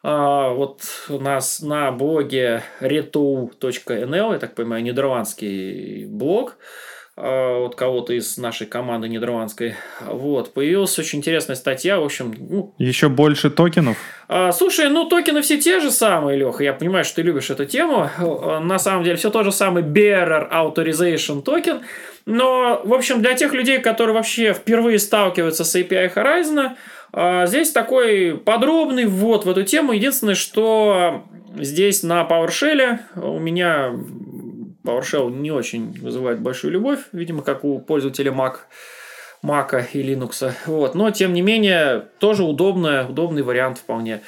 Э, 0.04 0.54
вот 0.54 0.80
у 1.10 1.18
нас 1.18 1.60
на 1.60 1.92
блоге 1.92 2.62
retool.nl, 2.80 4.32
я 4.32 4.38
так 4.38 4.54
понимаю, 4.54 4.82
нидерландский 4.82 6.06
блог, 6.06 6.56
а, 6.56 6.89
от 7.20 7.74
кого-то 7.74 8.14
из 8.14 8.38
нашей 8.38 8.66
команды 8.66 9.08
нидерландской. 9.08 9.74
Вот, 10.06 10.54
появилась 10.54 10.98
очень 10.98 11.18
интересная 11.18 11.56
статья, 11.56 12.00
в 12.00 12.04
общем... 12.04 12.34
Ну, 12.38 12.74
Еще 12.78 13.08
больше 13.08 13.50
токенов? 13.50 13.98
А, 14.28 14.52
слушай, 14.52 14.88
ну 14.88 15.06
токены 15.06 15.42
все 15.42 15.58
те 15.58 15.80
же 15.80 15.90
самые, 15.90 16.38
Леха, 16.38 16.64
я 16.64 16.72
понимаю, 16.72 17.04
что 17.04 17.16
ты 17.16 17.22
любишь 17.22 17.50
эту 17.50 17.66
тему. 17.66 18.08
На 18.62 18.78
самом 18.78 19.04
деле 19.04 19.16
все 19.16 19.30
то 19.30 19.42
же 19.42 19.52
самое 19.52 19.84
Bearer 19.84 20.50
Authorization 20.50 21.42
токен, 21.42 21.80
но, 22.26 22.80
в 22.84 22.94
общем, 22.94 23.20
для 23.20 23.34
тех 23.34 23.52
людей, 23.52 23.78
которые 23.78 24.14
вообще 24.14 24.54
впервые 24.54 24.98
сталкиваются 24.98 25.64
с 25.64 25.76
API 25.76 26.14
Horizon, 26.14 26.70
а, 27.12 27.46
здесь 27.46 27.72
такой 27.72 28.36
подробный 28.36 29.06
ввод 29.06 29.44
в 29.44 29.50
эту 29.50 29.64
тему. 29.64 29.92
Единственное, 29.92 30.34
что 30.34 31.24
здесь 31.56 32.02
на 32.02 32.22
PowerShell 32.22 32.98
у 33.16 33.38
меня 33.38 33.92
PowerShell 34.84 35.30
не 35.30 35.50
очень 35.50 35.92
вызывает 36.00 36.40
большую 36.40 36.72
любовь, 36.72 37.00
видимо, 37.12 37.42
как 37.42 37.64
у 37.64 37.78
пользователя 37.78 38.32
Mac. 38.32 38.56
Мака 39.42 39.86
и 39.92 40.02
Linux. 40.02 40.52
Вот. 40.66 40.94
Но, 40.94 41.10
тем 41.10 41.32
не 41.32 41.40
менее, 41.40 42.08
тоже 42.18 42.44
удобная, 42.44 43.06
удобный 43.06 43.42
вариант 43.42 43.78
вполне. 43.78 44.20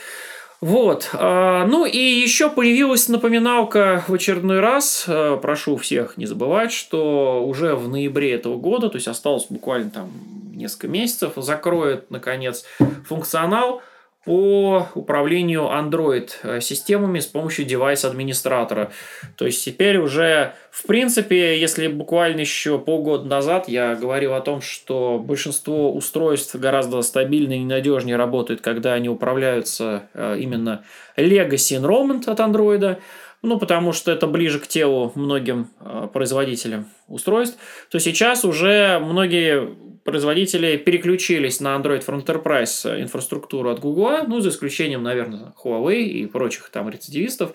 Вот. 0.63 1.11
А, 1.13 1.67
ну 1.67 1.85
и 1.85 1.99
еще 1.99 2.49
появилась 2.49 3.09
напоминалка 3.09 4.05
в 4.07 4.15
очередной 4.15 4.61
раз. 4.61 5.05
А, 5.09 5.37
прошу 5.37 5.77
всех 5.77 6.17
не 6.17 6.25
забывать, 6.25 6.73
что 6.73 7.45
уже 7.45 7.75
в 7.75 7.89
ноябре 7.89 8.33
этого 8.33 8.57
года, 8.57 8.89
то 8.89 8.97
есть 8.97 9.09
осталось 9.09 9.47
буквально 9.51 9.91
там 9.91 10.11
несколько 10.53 10.89
месяцев, 10.89 11.33
закроет, 11.37 12.11
наконец, 12.11 12.65
функционал 13.07 13.83
по 14.25 14.89
управлению 14.95 15.63
Android-системами 15.63 17.19
с 17.19 17.27
помощью 17.27 17.65
девайс-администратора. 17.65 18.93
То 19.37 19.47
есть 19.47 19.65
теперь 19.65 19.99
уже, 19.99 20.55
в 20.71 20.87
принципе, 20.87 21.59
если 21.59 21.89
буквально 21.89 22.41
еще 22.41 22.79
полгода 22.79 23.25
назад 23.25 23.69
я 23.69 23.97
говорил 23.97 24.35
о 24.35 24.41
том, 24.41 24.61
что 24.61 25.19
большинство 25.19 25.93
устройств 25.93 26.55
гораздо 26.55 27.03
стабильнее 27.03 27.63
и 27.63 27.65
надежнее 27.65 28.17
работают, 28.17 28.61
когда 28.61 28.93
они 28.95 29.09
управляются 29.09 30.05
э, 30.15 30.37
именно 30.39 30.85
Legacy 31.17 31.81
Enrollment 31.81 32.31
от 32.31 32.39
Android, 32.39 32.99
ну, 33.43 33.59
потому 33.59 33.93
что 33.93 34.13
это 34.13 34.29
ближе 34.29 34.61
к 34.61 34.69
телу 34.69 35.11
многим 35.17 35.71
э, 35.81 36.09
производителям 36.13 36.89
устройств, 37.09 37.59
то 37.91 37.99
сейчас 37.99 38.45
уже 38.45 39.01
многие 39.01 39.69
производители 40.05 40.77
переключились 40.77 41.61
на 41.61 41.77
Android 41.77 42.05
for 42.05 42.23
Enterprise 42.23 43.01
инфраструктуру 43.01 43.71
от 43.71 43.81
Google, 43.81 44.27
ну, 44.27 44.41
за 44.41 44.51
исключением, 44.51 45.03
наверное, 45.03 45.53
Huawei 45.63 46.03
и 46.03 46.27
прочих 46.27 46.69
там 46.71 46.89
рецидивистов 46.89 47.53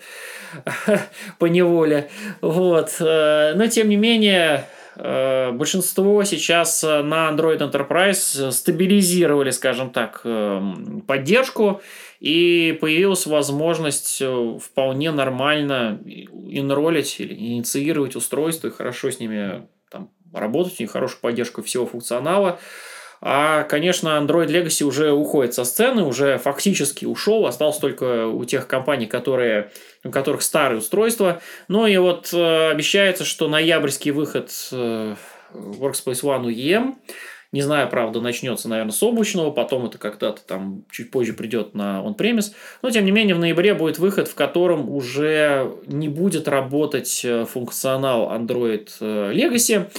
по 1.38 1.46
неволе. 1.46 2.10
Вот. 2.40 2.96
Э, 3.00 3.54
но, 3.54 3.66
тем 3.66 3.88
не 3.88 3.96
менее, 3.96 4.64
э, 4.96 5.50
большинство 5.52 6.24
сейчас 6.24 6.82
на 6.82 7.30
Android 7.30 7.58
Enterprise 7.58 8.50
стабилизировали, 8.50 9.50
скажем 9.50 9.90
так, 9.90 10.22
эм, 10.24 11.02
поддержку, 11.06 11.80
и 12.20 12.76
появилась 12.80 13.26
возможность 13.26 14.18
э, 14.20 14.58
вполне 14.60 15.12
нормально 15.12 16.00
инролить 16.04 17.20
или 17.20 17.34
инициировать 17.34 18.16
устройства 18.16 18.68
и 18.68 18.72
хорошо 18.72 19.10
с 19.10 19.20
ними 19.20 19.66
работать, 20.32 20.78
у 20.78 20.82
них 20.82 20.92
хорошая 20.92 21.20
поддержка 21.20 21.62
всего 21.62 21.86
функционала. 21.86 22.58
А, 23.20 23.64
конечно, 23.64 24.10
Android 24.10 24.46
Legacy 24.46 24.84
уже 24.84 25.10
уходит 25.10 25.54
со 25.54 25.64
сцены, 25.64 26.04
уже 26.04 26.38
фактически 26.38 27.04
ушел, 27.04 27.46
остался 27.46 27.80
только 27.80 28.28
у 28.28 28.44
тех 28.44 28.68
компаний, 28.68 29.06
которые, 29.06 29.72
у 30.04 30.10
которых 30.10 30.42
старые 30.42 30.78
устройства. 30.78 31.40
Ну 31.66 31.86
и 31.86 31.96
вот 31.96 32.32
э, 32.32 32.70
обещается, 32.70 33.24
что 33.24 33.48
ноябрьский 33.48 34.12
выход 34.12 34.50
э, 34.70 35.16
Workspace 35.52 36.22
ONE 36.22 36.46
UEM, 36.46 36.94
не 37.50 37.62
знаю, 37.62 37.88
правда, 37.88 38.20
начнется, 38.20 38.68
наверное, 38.68 38.92
с 38.92 39.02
облачного, 39.02 39.50
потом 39.50 39.86
это 39.86 39.96
когда-то 39.96 40.42
там 40.42 40.84
чуть 40.90 41.10
позже 41.10 41.32
придет 41.32 41.74
на 41.74 42.02
on-premise. 42.04 42.52
Но, 42.82 42.90
тем 42.90 43.06
не 43.06 43.10
менее, 43.10 43.34
в 43.34 43.38
ноябре 43.38 43.72
будет 43.72 43.98
выход, 43.98 44.28
в 44.28 44.34
котором 44.34 44.90
уже 44.90 45.72
не 45.86 46.08
будет 46.08 46.46
работать 46.46 47.22
э, 47.24 47.46
функционал 47.46 48.30
Android 48.32 48.90
э, 49.00 49.32
Legacy. 49.32 49.90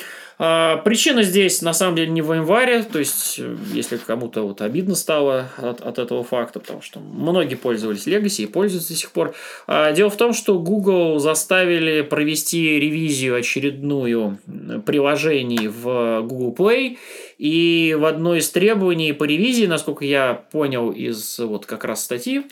А, 0.41 0.77
причина 0.77 1.23
здесь 1.23 1.61
на 1.61 1.73
самом 1.73 1.97
деле 1.97 2.11
не 2.11 2.21
в 2.21 2.33
январе, 2.33 2.83
то 2.83 2.97
есть 2.97 3.39
э, 3.39 3.57
если 3.73 3.97
кому-то 3.97 4.43
вот 4.43 4.61
обидно 4.61 4.95
стало 4.95 5.49
от, 5.57 5.81
от 5.81 5.99
этого 5.99 6.23
факта, 6.23 6.61
потому 6.61 6.81
что 6.81 7.01
многие 7.01 7.55
пользовались 7.55 8.07
Legacy 8.07 8.43
и 8.43 8.47
пользуются 8.47 8.93
до 8.93 8.99
сих 8.99 9.11
пор. 9.11 9.35
А, 9.67 9.91
дело 9.91 10.09
в 10.09 10.15
том, 10.15 10.31
что 10.31 10.57
Google 10.57 11.19
заставили 11.19 12.03
провести 12.03 12.79
ревизию 12.79 13.35
очередную 13.35 14.39
приложений 14.85 15.67
в 15.67 16.21
Google 16.21 16.55
Play, 16.57 16.97
и 17.37 17.97
в 17.99 18.05
одной 18.05 18.39
из 18.39 18.49
требований 18.49 19.11
по 19.11 19.25
ревизии, 19.25 19.65
насколько 19.65 20.05
я 20.05 20.45
понял 20.51 20.91
из 20.91 21.37
вот 21.39 21.65
как 21.65 21.83
раз 21.83 22.01
статьи, 22.05 22.45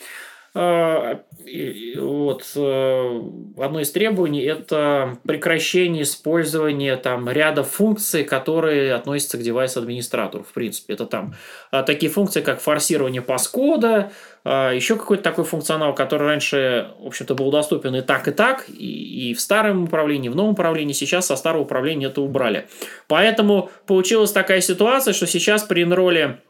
вот, 0.54 2.44
э, 2.56 3.22
одно 3.58 3.80
из 3.80 3.90
требований– 3.90 4.42
это 4.44 5.18
прекращение 5.26 6.02
использования 6.02 6.96
там, 6.96 7.28
ряда 7.30 7.62
функций, 7.62 8.24
которые 8.24 8.94
относятся 8.94 9.38
к 9.38 9.42
девайс-администратору, 9.42 10.44
в 10.44 10.52
принципе. 10.52 10.94
Это 10.94 11.06
там 11.06 11.34
э, 11.70 11.82
такие 11.84 12.10
функции, 12.10 12.40
как 12.40 12.60
форсирование 12.60 13.22
паскода, 13.22 14.10
еще 14.44 14.96
какой-то 14.96 15.22
такой 15.22 15.44
функционал, 15.44 15.94
который 15.94 16.26
раньше, 16.26 16.92
в 17.00 17.08
общем-то, 17.08 17.34
был 17.34 17.50
доступен 17.50 17.94
и 17.96 18.00
так, 18.00 18.28
и 18.28 18.30
так, 18.30 18.64
и, 18.68 19.30
и 19.30 19.34
в 19.34 19.40
старом 19.40 19.84
управлении, 19.84 20.28
и 20.28 20.32
в 20.32 20.36
новом 20.36 20.52
управлении. 20.52 20.94
Сейчас 20.94 21.26
со 21.26 21.36
старого 21.36 21.62
управления 21.62 22.06
это 22.06 22.22
убрали. 22.22 22.66
Поэтому 23.08 23.70
получилась 23.86 24.32
такая 24.32 24.62
ситуация, 24.62 25.12
что 25.12 25.26
сейчас 25.26 25.64
при 25.64 25.82
инроле 25.82 26.40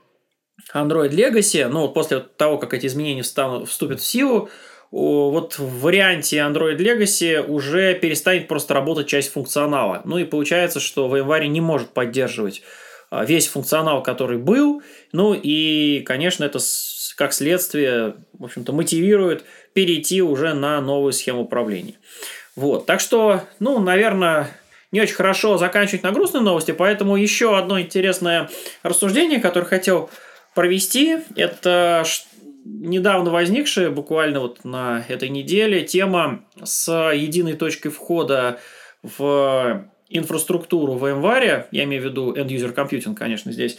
Android 0.74 1.10
Legacy, 1.10 1.66
ну 1.68 1.88
после 1.88 2.20
того, 2.20 2.58
как 2.58 2.74
эти 2.74 2.86
изменения 2.86 3.22
встанут, 3.22 3.68
вступят 3.68 4.00
в 4.00 4.04
силу, 4.04 4.50
вот 4.90 5.58
в 5.58 5.80
варианте 5.80 6.38
Android 6.38 6.76
Legacy 6.76 7.44
уже 7.46 7.94
перестанет 7.94 8.48
просто 8.48 8.74
работать 8.74 9.06
часть 9.06 9.32
функционала. 9.32 10.00
Ну 10.04 10.18
и 10.18 10.24
получается, 10.24 10.80
что 10.80 11.14
VMware 11.14 11.46
не 11.46 11.60
может 11.60 11.90
поддерживать 11.90 12.62
а, 13.10 13.24
весь 13.24 13.48
функционал, 13.48 14.02
который 14.02 14.38
был. 14.38 14.82
Ну 15.12 15.34
и, 15.34 16.00
конечно, 16.06 16.44
это 16.44 16.58
как 17.16 17.32
следствие, 17.32 18.14
в 18.38 18.44
общем-то, 18.44 18.72
мотивирует 18.72 19.44
перейти 19.72 20.22
уже 20.22 20.54
на 20.54 20.80
новую 20.80 21.12
схему 21.12 21.42
управления. 21.42 21.94
Вот, 22.56 22.86
так 22.86 23.00
что, 23.00 23.42
ну, 23.60 23.78
наверное, 23.78 24.50
не 24.90 25.00
очень 25.00 25.14
хорошо 25.14 25.58
заканчивать 25.58 26.02
на 26.02 26.12
грустной 26.12 26.42
новости, 26.42 26.72
поэтому 26.72 27.16
еще 27.16 27.58
одно 27.58 27.80
интересное 27.80 28.48
рассуждение, 28.82 29.40
которое 29.40 29.66
хотел 29.66 30.10
провести. 30.58 31.18
Это 31.36 32.02
недавно 32.64 33.30
возникшая, 33.30 33.90
буквально 33.90 34.40
вот 34.40 34.64
на 34.64 35.04
этой 35.08 35.28
неделе, 35.28 35.82
тема 35.82 36.40
с 36.60 37.12
единой 37.12 37.52
точкой 37.52 37.90
входа 37.90 38.58
в 39.04 39.88
инфраструктуру 40.08 40.94
в 40.94 41.04
VMware, 41.04 41.66
я 41.70 41.84
имею 41.84 42.02
в 42.02 42.06
виду 42.06 42.34
End-User 42.34 42.74
Computing, 42.74 43.14
конечно, 43.14 43.52
здесь, 43.52 43.78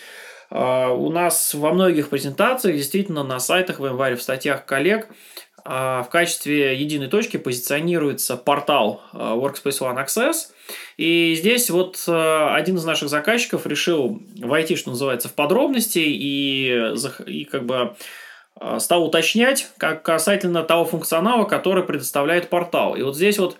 а, 0.49 0.93
у 0.93 1.11
нас 1.11 1.53
во 1.53 1.73
многих 1.73 2.07
презентациях, 2.07 2.77
действительно, 2.77 3.25
на 3.25 3.41
сайтах 3.41 3.81
VMware, 3.81 4.15
в 4.15 4.21
статьях 4.21 4.63
коллег, 4.63 5.09
в 5.65 6.07
качестве 6.11 6.75
единой 6.75 7.07
точки 7.07 7.37
позиционируется 7.37 8.37
портал 8.37 9.01
а, 9.13 9.35
Workspace 9.35 9.79
ONE 9.79 10.05
Access. 10.05 10.51
И 10.97 11.35
здесь 11.35 11.69
вот 11.69 12.03
один 12.07 12.75
из 12.75 12.85
наших 12.85 13.09
заказчиков 13.09 13.65
решил 13.65 14.21
войти, 14.37 14.75
что 14.75 14.91
называется, 14.91 15.27
в 15.27 15.33
подробности 15.33 15.99
и, 15.99 16.93
и 17.25 17.45
как 17.45 17.65
бы 17.65 17.95
стал 18.77 19.05
уточнять 19.05 19.71
как 19.77 20.03
касательно 20.03 20.61
того 20.63 20.85
функционала, 20.85 21.45
который 21.45 21.83
предоставляет 21.83 22.49
портал. 22.49 22.95
И 22.95 23.01
вот 23.01 23.15
здесь 23.15 23.39
вот 23.39 23.57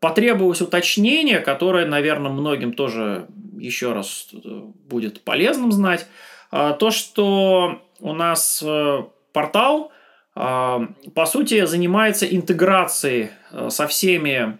потребовалось 0.00 0.62
уточнение, 0.62 1.38
которое, 1.38 1.86
наверное, 1.86 2.32
многим 2.32 2.72
тоже 2.72 3.28
еще 3.60 3.92
раз 3.92 4.28
будет 4.32 5.20
полезным 5.20 5.70
знать. 5.70 6.06
То, 6.50 6.90
что 6.90 7.82
у 8.00 8.12
нас 8.12 8.62
э, 8.66 9.04
портал 9.32 9.92
а, 9.92 9.99
по 10.40 11.26
сути, 11.26 11.64
занимается 11.66 12.24
интеграцией 12.26 13.30
э, 13.52 13.68
со 13.68 13.86
всеми 13.86 14.58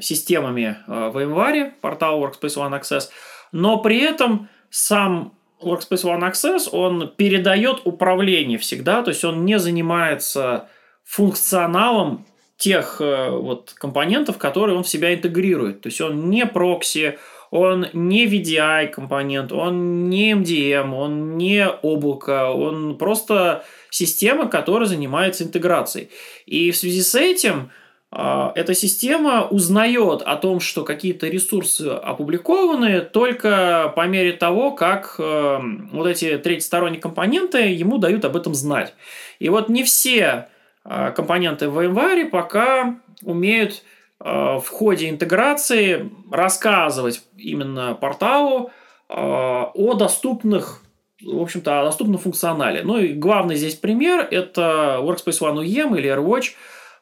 системами 0.00 0.76
э, 0.86 1.08
в 1.08 1.16
VMware, 1.16 1.72
портал 1.80 2.22
Workspace 2.22 2.56
ONE 2.56 2.80
Access, 2.80 3.08
но 3.50 3.78
при 3.78 3.98
этом 3.98 4.48
сам 4.70 5.32
Workspace 5.60 6.04
ONE 6.04 6.30
Access, 6.30 6.68
он 6.70 7.12
передает 7.16 7.80
управление 7.84 8.58
всегда, 8.58 9.02
то 9.02 9.10
есть 9.10 9.24
он 9.24 9.44
не 9.44 9.58
занимается 9.58 10.68
функционалом 11.04 12.24
тех 12.56 13.00
э, 13.00 13.30
вот 13.30 13.74
компонентов, 13.74 14.38
которые 14.38 14.76
он 14.76 14.84
в 14.84 14.88
себя 14.88 15.14
интегрирует. 15.14 15.82
То 15.82 15.88
есть 15.88 16.00
он 16.00 16.30
не 16.30 16.46
прокси, 16.46 17.18
он 17.56 17.86
не 17.92 18.26
VDI 18.26 18.88
компонент, 18.88 19.52
он 19.52 20.08
не 20.08 20.32
MDM, 20.32 20.92
он 20.94 21.36
не 21.36 21.66
облако, 21.68 22.50
он 22.50 22.98
просто 22.98 23.64
система, 23.90 24.48
которая 24.48 24.86
занимается 24.86 25.44
интеграцией. 25.44 26.10
И 26.44 26.70
в 26.70 26.76
связи 26.76 27.02
с 27.02 27.14
этим 27.14 27.70
а, 28.10 28.52
эта 28.54 28.74
система 28.74 29.46
узнает 29.46 30.22
о 30.22 30.36
том, 30.36 30.60
что 30.60 30.84
какие-то 30.84 31.28
ресурсы 31.28 31.82
опубликованы 31.82 33.00
только 33.00 33.92
по 33.96 34.06
мере 34.06 34.32
того, 34.32 34.72
как 34.72 35.16
э, 35.18 35.58
вот 35.92 36.06
эти 36.06 36.38
третьесторонние 36.38 37.00
компоненты 37.00 37.58
ему 37.58 37.98
дают 37.98 38.24
об 38.24 38.36
этом 38.36 38.54
знать. 38.54 38.94
И 39.38 39.48
вот 39.48 39.68
не 39.68 39.82
все 39.82 40.48
а, 40.84 41.10
компоненты 41.10 41.68
в 41.68 41.78
VMware 41.78 42.26
пока 42.26 42.96
умеют 43.22 43.82
а, 43.82 43.95
в 44.18 44.64
ходе 44.70 45.10
интеграции 45.10 46.10
рассказывать 46.30 47.22
именно 47.36 47.94
порталу 47.94 48.70
о 49.08 49.94
доступных 49.94 50.82
в 51.22 51.40
общем-то, 51.40 51.80
о 51.80 51.84
доступном 51.84 52.18
функционале. 52.18 52.82
Ну 52.82 52.98
и 52.98 53.14
главный 53.14 53.56
здесь 53.56 53.74
пример– 53.74 54.26
это 54.30 54.98
Workspace 55.00 55.40
ONE 55.40 55.64
UEM 55.64 55.98
или 55.98 56.10
AirWatch. 56.10 56.52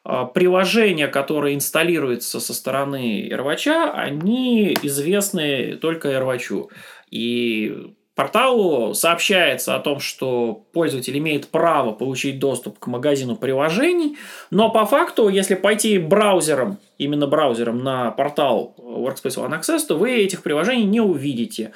А, 0.07 0.25
приложения, 0.25 1.07
которые 1.07 1.55
инсталируются 1.55 2.39
со 2.39 2.53
стороны 2.53 3.27
AirWatch, 3.27 3.91
они 3.93 4.73
известны 4.83 5.77
только 5.77 6.11
AirWatch. 6.11 6.69
И 7.09 7.95
порталу 8.15 8.93
сообщается 8.93 9.75
о 9.75 9.79
том, 9.79 9.99
что 9.99 10.63
пользователь 10.71 11.17
имеет 11.17 11.49
право 11.49 11.91
получить 11.91 12.39
доступ 12.39 12.79
к 12.79 12.87
магазину 12.87 13.35
приложений, 13.35 14.17
но 14.49 14.69
по 14.69 14.85
факту, 14.85 15.27
если 15.27 15.55
пойти 15.55 15.99
браузером, 15.99 16.77
именно 16.97 17.27
браузером 17.27 17.83
на 17.83 18.11
портал 18.11 18.73
Workspace 18.77 19.37
ONE 19.37 19.59
Access, 19.59 19.85
то 19.87 19.95
вы 19.95 20.23
этих 20.23 20.41
приложений 20.43 20.85
не 20.85 21.01
увидите. 21.01 21.73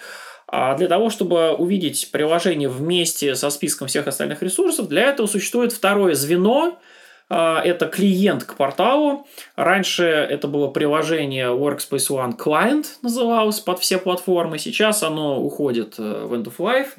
А 0.51 0.75
для 0.75 0.87
того, 0.87 1.11
чтобы 1.11 1.51
увидеть 1.51 2.09
приложение 2.11 2.69
вместе 2.69 3.35
со 3.35 3.51
списком 3.51 3.87
всех 3.87 4.07
остальных 4.07 4.41
ресурсов, 4.41 4.87
для 4.87 5.03
этого 5.03 5.27
существует 5.27 5.71
второе 5.71 6.15
звено, 6.15 6.79
это 7.35 7.85
клиент 7.87 8.43
к 8.43 8.55
порталу. 8.55 9.27
Раньше 9.55 10.03
это 10.03 10.47
было 10.47 10.67
приложение 10.67 11.47
Workspace 11.47 12.09
ONE 12.09 12.37
Client 12.37 12.85
называлось 13.01 13.59
под 13.59 13.79
все 13.79 13.99
платформы. 13.99 14.57
Сейчас 14.57 15.03
оно 15.03 15.39
уходит 15.39 15.95
э, 15.99 16.25
в 16.25 16.33
End 16.33 16.45
of 16.45 16.57
Life 16.57 16.89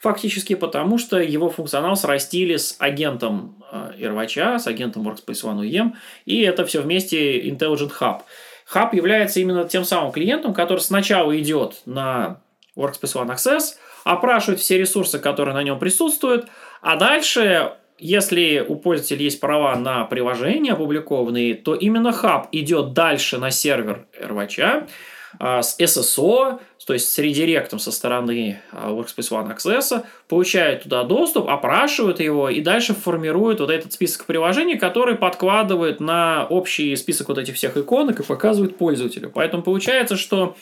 фактически 0.00 0.54
потому, 0.54 0.98
что 0.98 1.18
его 1.18 1.50
функционал 1.50 1.96
срастили 1.96 2.56
с 2.56 2.76
агентом 2.78 3.64
Ирвача, 3.98 4.58
с 4.58 4.66
агентом 4.66 5.08
Workspace 5.08 5.42
ONE 5.44 5.62
UEM, 5.62 5.92
и 6.24 6.42
это 6.42 6.64
все 6.64 6.80
вместе 6.80 7.40
Intelligent 7.48 7.92
Hub. 8.00 8.20
Hub 8.72 8.94
является 8.94 9.40
именно 9.40 9.68
тем 9.68 9.84
самым 9.84 10.12
клиентом, 10.12 10.54
который 10.54 10.80
сначала 10.80 11.38
идет 11.38 11.82
на 11.86 12.40
Workspace 12.76 13.14
ONE 13.14 13.34
Access, 13.34 13.74
опрашивает 14.04 14.60
все 14.60 14.78
ресурсы, 14.78 15.18
которые 15.18 15.54
на 15.54 15.62
нем 15.62 15.78
присутствуют, 15.78 16.46
а 16.80 16.96
дальше 16.96 17.72
если 17.98 18.64
у 18.66 18.76
пользователя 18.76 19.22
есть 19.22 19.40
права 19.40 19.76
на 19.76 20.04
приложения 20.04 20.72
опубликованные, 20.72 21.54
то 21.54 21.74
именно 21.74 22.12
хаб 22.12 22.48
идет 22.52 22.92
дальше 22.92 23.38
на 23.38 23.50
сервер 23.50 24.06
RWatch 24.20 24.88
а, 25.38 25.62
с 25.62 25.78
SSO, 25.78 26.60
то 26.86 26.94
есть 26.94 27.12
с 27.12 27.18
редиректом 27.18 27.78
со 27.78 27.92
стороны 27.92 28.60
а, 28.72 28.90
Workspace 28.92 29.30
ONE 29.30 29.54
Access, 29.54 30.04
получает 30.26 30.84
туда 30.84 31.04
доступ, 31.04 31.48
опрашивает 31.48 32.18
его 32.20 32.48
и 32.48 32.62
дальше 32.62 32.94
формирует 32.94 33.60
вот 33.60 33.68
этот 33.70 33.92
список 33.92 34.24
приложений, 34.24 34.78
который 34.78 35.16
подкладывает 35.16 36.00
на 36.00 36.46
общий 36.48 36.96
список 36.96 37.28
вот 37.28 37.36
этих 37.36 37.56
всех 37.56 37.76
иконок 37.76 38.20
и 38.20 38.22
показывает 38.22 38.78
пользователю. 38.78 39.30
Поэтому 39.34 39.62
получается, 39.62 40.16
что 40.16 40.56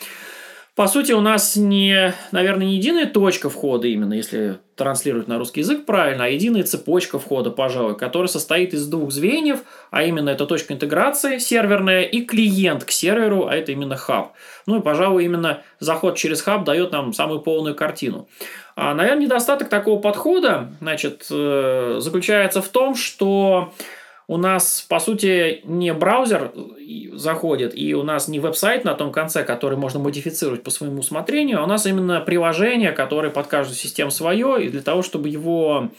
по 0.77 0.85
сути, 0.85 1.11
у 1.11 1.21
нас 1.21 1.55
не, 1.55 2.13
наверное, 2.31 2.67
не 2.67 2.75
единая 2.75 3.07
точка 3.07 3.49
входа 3.49 3.87
именно, 3.87 4.13
если 4.13 4.59
транслировать 4.75 5.27
на 5.27 5.39
русский 5.39 5.61
язык 5.61 5.87
правильно, 5.87 6.25
а 6.25 6.27
единая 6.27 6.61
цепочка 6.61 7.17
входа, 7.17 7.49
пожалуй, 7.49 7.97
которая 7.97 8.27
состоит 8.27 8.75
из 8.75 8.85
двух 8.85 9.11
звеньев, 9.11 9.61
а 9.89 10.03
именно 10.03 10.29
это 10.29 10.45
точка 10.45 10.75
интеграции 10.75 11.39
серверная 11.39 12.03
и 12.03 12.21
клиент 12.21 12.83
к 12.83 12.91
серверу, 12.91 13.47
а 13.47 13.55
это 13.55 13.71
именно 13.71 13.95
хаб. 13.95 14.33
Ну 14.67 14.77
и, 14.77 14.83
пожалуй, 14.83 15.25
именно 15.25 15.63
заход 15.79 16.15
через 16.15 16.43
хаб 16.43 16.63
дает 16.63 16.91
нам 16.91 17.11
самую 17.11 17.39
полную 17.39 17.73
картину. 17.73 18.29
А, 18.75 18.93
наверное, 18.93 19.23
недостаток 19.23 19.69
такого 19.69 19.99
подхода 19.99 20.69
значит, 20.79 21.25
э, 21.31 21.95
заключается 22.01 22.61
в 22.61 22.67
том, 22.67 22.93
что 22.93 23.73
у 24.27 24.37
нас, 24.37 24.85
по 24.87 24.99
сути, 24.99 25.61
не 25.63 25.93
браузер 25.93 26.51
заходит, 27.13 27.77
и 27.77 27.95
у 27.95 28.03
нас 28.03 28.27
не 28.27 28.39
веб-сайт 28.39 28.83
на 28.83 28.93
том 28.93 29.11
конце, 29.11 29.43
который 29.43 29.77
можно 29.77 29.99
модифицировать 29.99 30.63
по 30.63 30.69
своему 30.69 30.99
усмотрению, 30.99 31.59
а 31.59 31.63
у 31.63 31.67
нас 31.67 31.85
именно 31.85 32.19
приложение, 32.19 32.91
которое 32.91 33.29
под 33.29 33.47
каждую 33.47 33.77
систему 33.77 34.11
свое, 34.11 34.65
и 34.65 34.69
для 34.69 34.81
того, 34.81 35.01
чтобы 35.01 35.29
его 35.29 35.89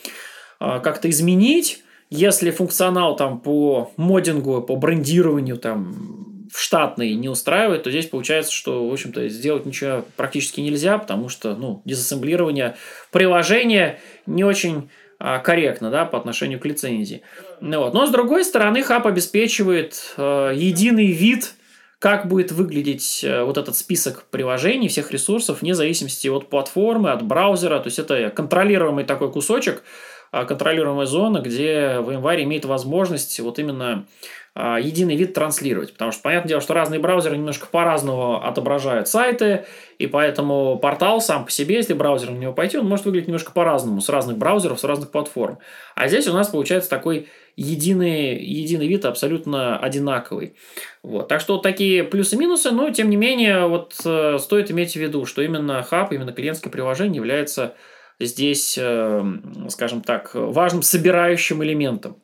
а, 0.61 0.79
как-то 0.81 1.09
изменить, 1.09 1.83
если 2.11 2.51
функционал 2.51 3.17
там 3.17 3.41
по 3.41 3.93
модингу, 3.97 4.63
по 4.63 4.77
брендированию 4.77 5.57
там 5.57 6.49
в 6.53 6.61
штатный 6.61 7.15
не 7.15 7.29
устраивает, 7.29 7.83
то 7.83 7.91
здесь 7.91 8.07
получается, 8.07 8.53
что, 8.53 8.89
в 8.89 8.93
общем-то, 8.93 9.29
сделать 9.29 9.67
ничего 9.67 10.05
практически 10.17 10.61
нельзя, 10.61 10.99
потому 10.99 11.29
что, 11.29 11.55
ну, 11.55 11.83
дизассемблирование 11.85 12.77
приложения 13.11 14.01
не 14.27 14.45
очень 14.45 14.89
а, 15.19 15.39
корректно 15.41 15.91
да, 15.91 16.05
по 16.05 16.17
отношению 16.17 16.61
к 16.61 16.65
лицензии. 16.65 17.23
Ну, 17.61 17.81
вот. 17.81 17.95
Но, 17.95 18.07
с 18.07 18.11
другой 18.11 18.45
стороны, 18.45 18.83
хаб 18.83 19.07
обеспечивает 19.07 20.15
э, 20.17 20.53
единый 20.55 21.13
вид 21.13 21.55
как 21.99 22.29
будет 22.29 22.53
выглядеть 22.53 23.25
э, 23.25 23.43
вот 23.43 23.59
этот 23.59 23.75
список 23.75 24.25
приложений, 24.31 24.89
всех 24.89 25.11
ресурсов, 25.11 25.63
вне 25.63 25.75
зависимости 25.75 26.29
от 26.29 26.49
платформы, 26.49 27.11
от 27.11 27.23
браузера. 27.23 27.81
То 27.81 27.89
есть 27.89 27.99
это 27.99 28.31
контролируемый 28.31 29.05
такой 29.05 29.33
кусочек, 29.33 29.83
а, 30.31 30.45
контролируемая 30.45 31.07
зона, 31.07 31.39
где 31.39 31.97
VMware 32.01 32.43
имеет 32.45 32.67
возможность 32.67 33.41
вот 33.41 33.59
именно 33.59 34.07
а, 34.55 34.79
единый 34.79 35.17
вид 35.17 35.33
транслировать. 35.33 35.93
Потому 35.93 36.13
что, 36.13 36.23
понятное 36.23 36.51
дело, 36.51 36.61
что 36.61 36.75
разные 36.75 37.01
браузеры 37.01 37.37
немножко 37.37 37.67
по-разному 37.67 38.45
отображают 38.45 39.09
сайты, 39.09 39.65
и 39.99 40.07
поэтому 40.07 40.79
портал 40.79 41.21
сам 41.21 41.47
по 41.47 41.51
себе, 41.51 41.77
если 41.77 41.95
браузер 41.95 42.31
на 42.31 42.37
него 42.37 42.53
пойти, 42.53 42.77
он 42.77 42.87
может 42.87 43.07
выглядеть 43.07 43.29
немножко 43.29 43.53
по-разному, 43.53 44.01
с 44.01 44.09
разных 44.09 44.37
браузеров, 44.37 44.79
с 44.79 44.85
разных 44.85 45.11
платформ. 45.11 45.59
А 45.95 46.09
здесь 46.09 46.29
у 46.29 46.33
нас 46.35 46.49
получается 46.49 46.91
такой 46.91 47.29
единый, 47.59 48.41
единый 48.43 48.87
вид 48.87 49.05
абсолютно 49.05 49.79
одинаковый. 49.79 50.55
Вот. 51.03 51.27
Так 51.29 51.41
что 51.41 51.55
вот 51.55 51.63
такие 51.63 52.05
плюсы-минусы, 52.05 52.71
но 52.71 52.91
тем 52.91 53.11
не 53.11 53.17
менее 53.17 53.67
вот 53.67 53.95
э, 54.05 54.39
стоит 54.39 54.71
иметь 54.71 54.93
в 54.93 54.97
виду, 54.97 55.27
что 55.27 55.43
именно 55.43 55.83
хаб, 55.83 56.13
именно 56.13 56.33
клиентское 56.33 56.71
приложение 56.71 57.17
является 57.17 57.75
здесь, 58.21 58.79
эм, 58.81 59.69
скажем 59.71 60.03
так, 60.03 60.31
важным 60.35 60.83
собирающим 60.83 61.63
элементом. 61.65 62.21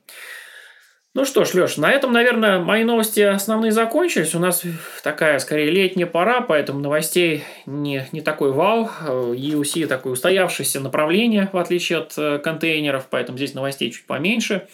Ну 1.14 1.24
что 1.24 1.44
ж, 1.44 1.54
Леш, 1.54 1.76
на 1.76 1.92
этом, 1.92 2.12
наверное, 2.12 2.58
мои 2.58 2.82
новости 2.82 3.20
основные 3.20 3.70
закончились. 3.70 4.34
У 4.34 4.40
нас 4.40 4.62
такая, 5.04 5.38
скорее, 5.38 5.70
летняя 5.70 6.06
пора, 6.06 6.40
поэтому 6.40 6.80
новостей 6.80 7.44
не, 7.66 8.08
не 8.10 8.20
такой 8.20 8.50
вау. 8.50 8.88
EUC 9.04 9.86
такое 9.86 10.14
устоявшееся 10.14 10.80
направление, 10.80 11.48
в 11.52 11.56
отличие 11.58 11.98
от 11.98 12.14
э, 12.18 12.38
контейнеров, 12.38 13.06
поэтому 13.10 13.38
здесь 13.38 13.54
новостей 13.54 13.92
чуть 13.92 14.06
поменьше. 14.06 14.66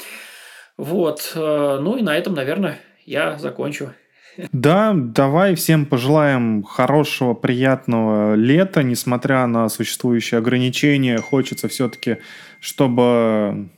Вот. 0.81 1.33
Э, 1.35 1.79
ну 1.79 1.99
и 1.99 2.03
на 2.03 2.17
этом, 2.17 2.33
наверное, 2.33 2.81
я 3.05 3.39
закончу. 3.39 3.93
Да, 4.53 4.95
давай 4.95 5.55
всем 5.55 5.85
пожелаем 5.85 6.63
хорошего, 6.63 7.35
приятного 7.35 8.35
лета, 8.35 8.83
несмотря 8.83 9.47
на 9.47 9.69
существующие 9.69 10.39
ограничения. 10.39 11.19
Хочется 11.19 11.69
все-таки, 11.69 12.19
чтобы 12.61 13.69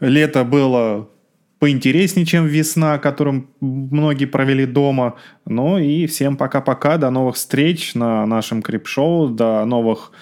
лето 0.00 0.44
было 0.44 1.10
поинтереснее, 1.58 2.24
чем 2.24 2.46
весна, 2.46 2.98
которым 2.98 3.50
многие 3.60 4.24
провели 4.24 4.64
дома. 4.64 5.16
Ну 5.44 5.76
и 5.76 6.06
всем 6.06 6.38
пока-пока, 6.38 6.96
до 6.96 7.10
новых 7.10 7.36
встреч 7.36 7.94
на 7.94 8.24
нашем 8.24 8.62
крипшоу, 8.62 9.28
до 9.28 9.66
новых 9.66 10.12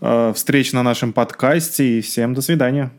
э, 0.00 0.32
встреч 0.34 0.72
на 0.72 0.82
нашем 0.82 1.12
подкасте 1.12 1.98
и 1.98 2.00
всем 2.00 2.34
до 2.34 2.42
свидания. 2.42 2.90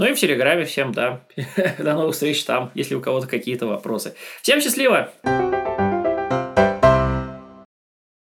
Ну 0.00 0.06
и 0.06 0.14
в 0.14 0.18
Телеграме 0.18 0.64
всем, 0.64 0.92
да. 0.92 1.20
До 1.78 1.92
новых 1.92 2.14
встреч 2.14 2.42
там, 2.44 2.70
если 2.72 2.94
у 2.94 3.02
кого-то 3.02 3.26
какие-то 3.26 3.66
вопросы. 3.66 4.14
Всем 4.40 4.62
счастливо! 4.62 5.12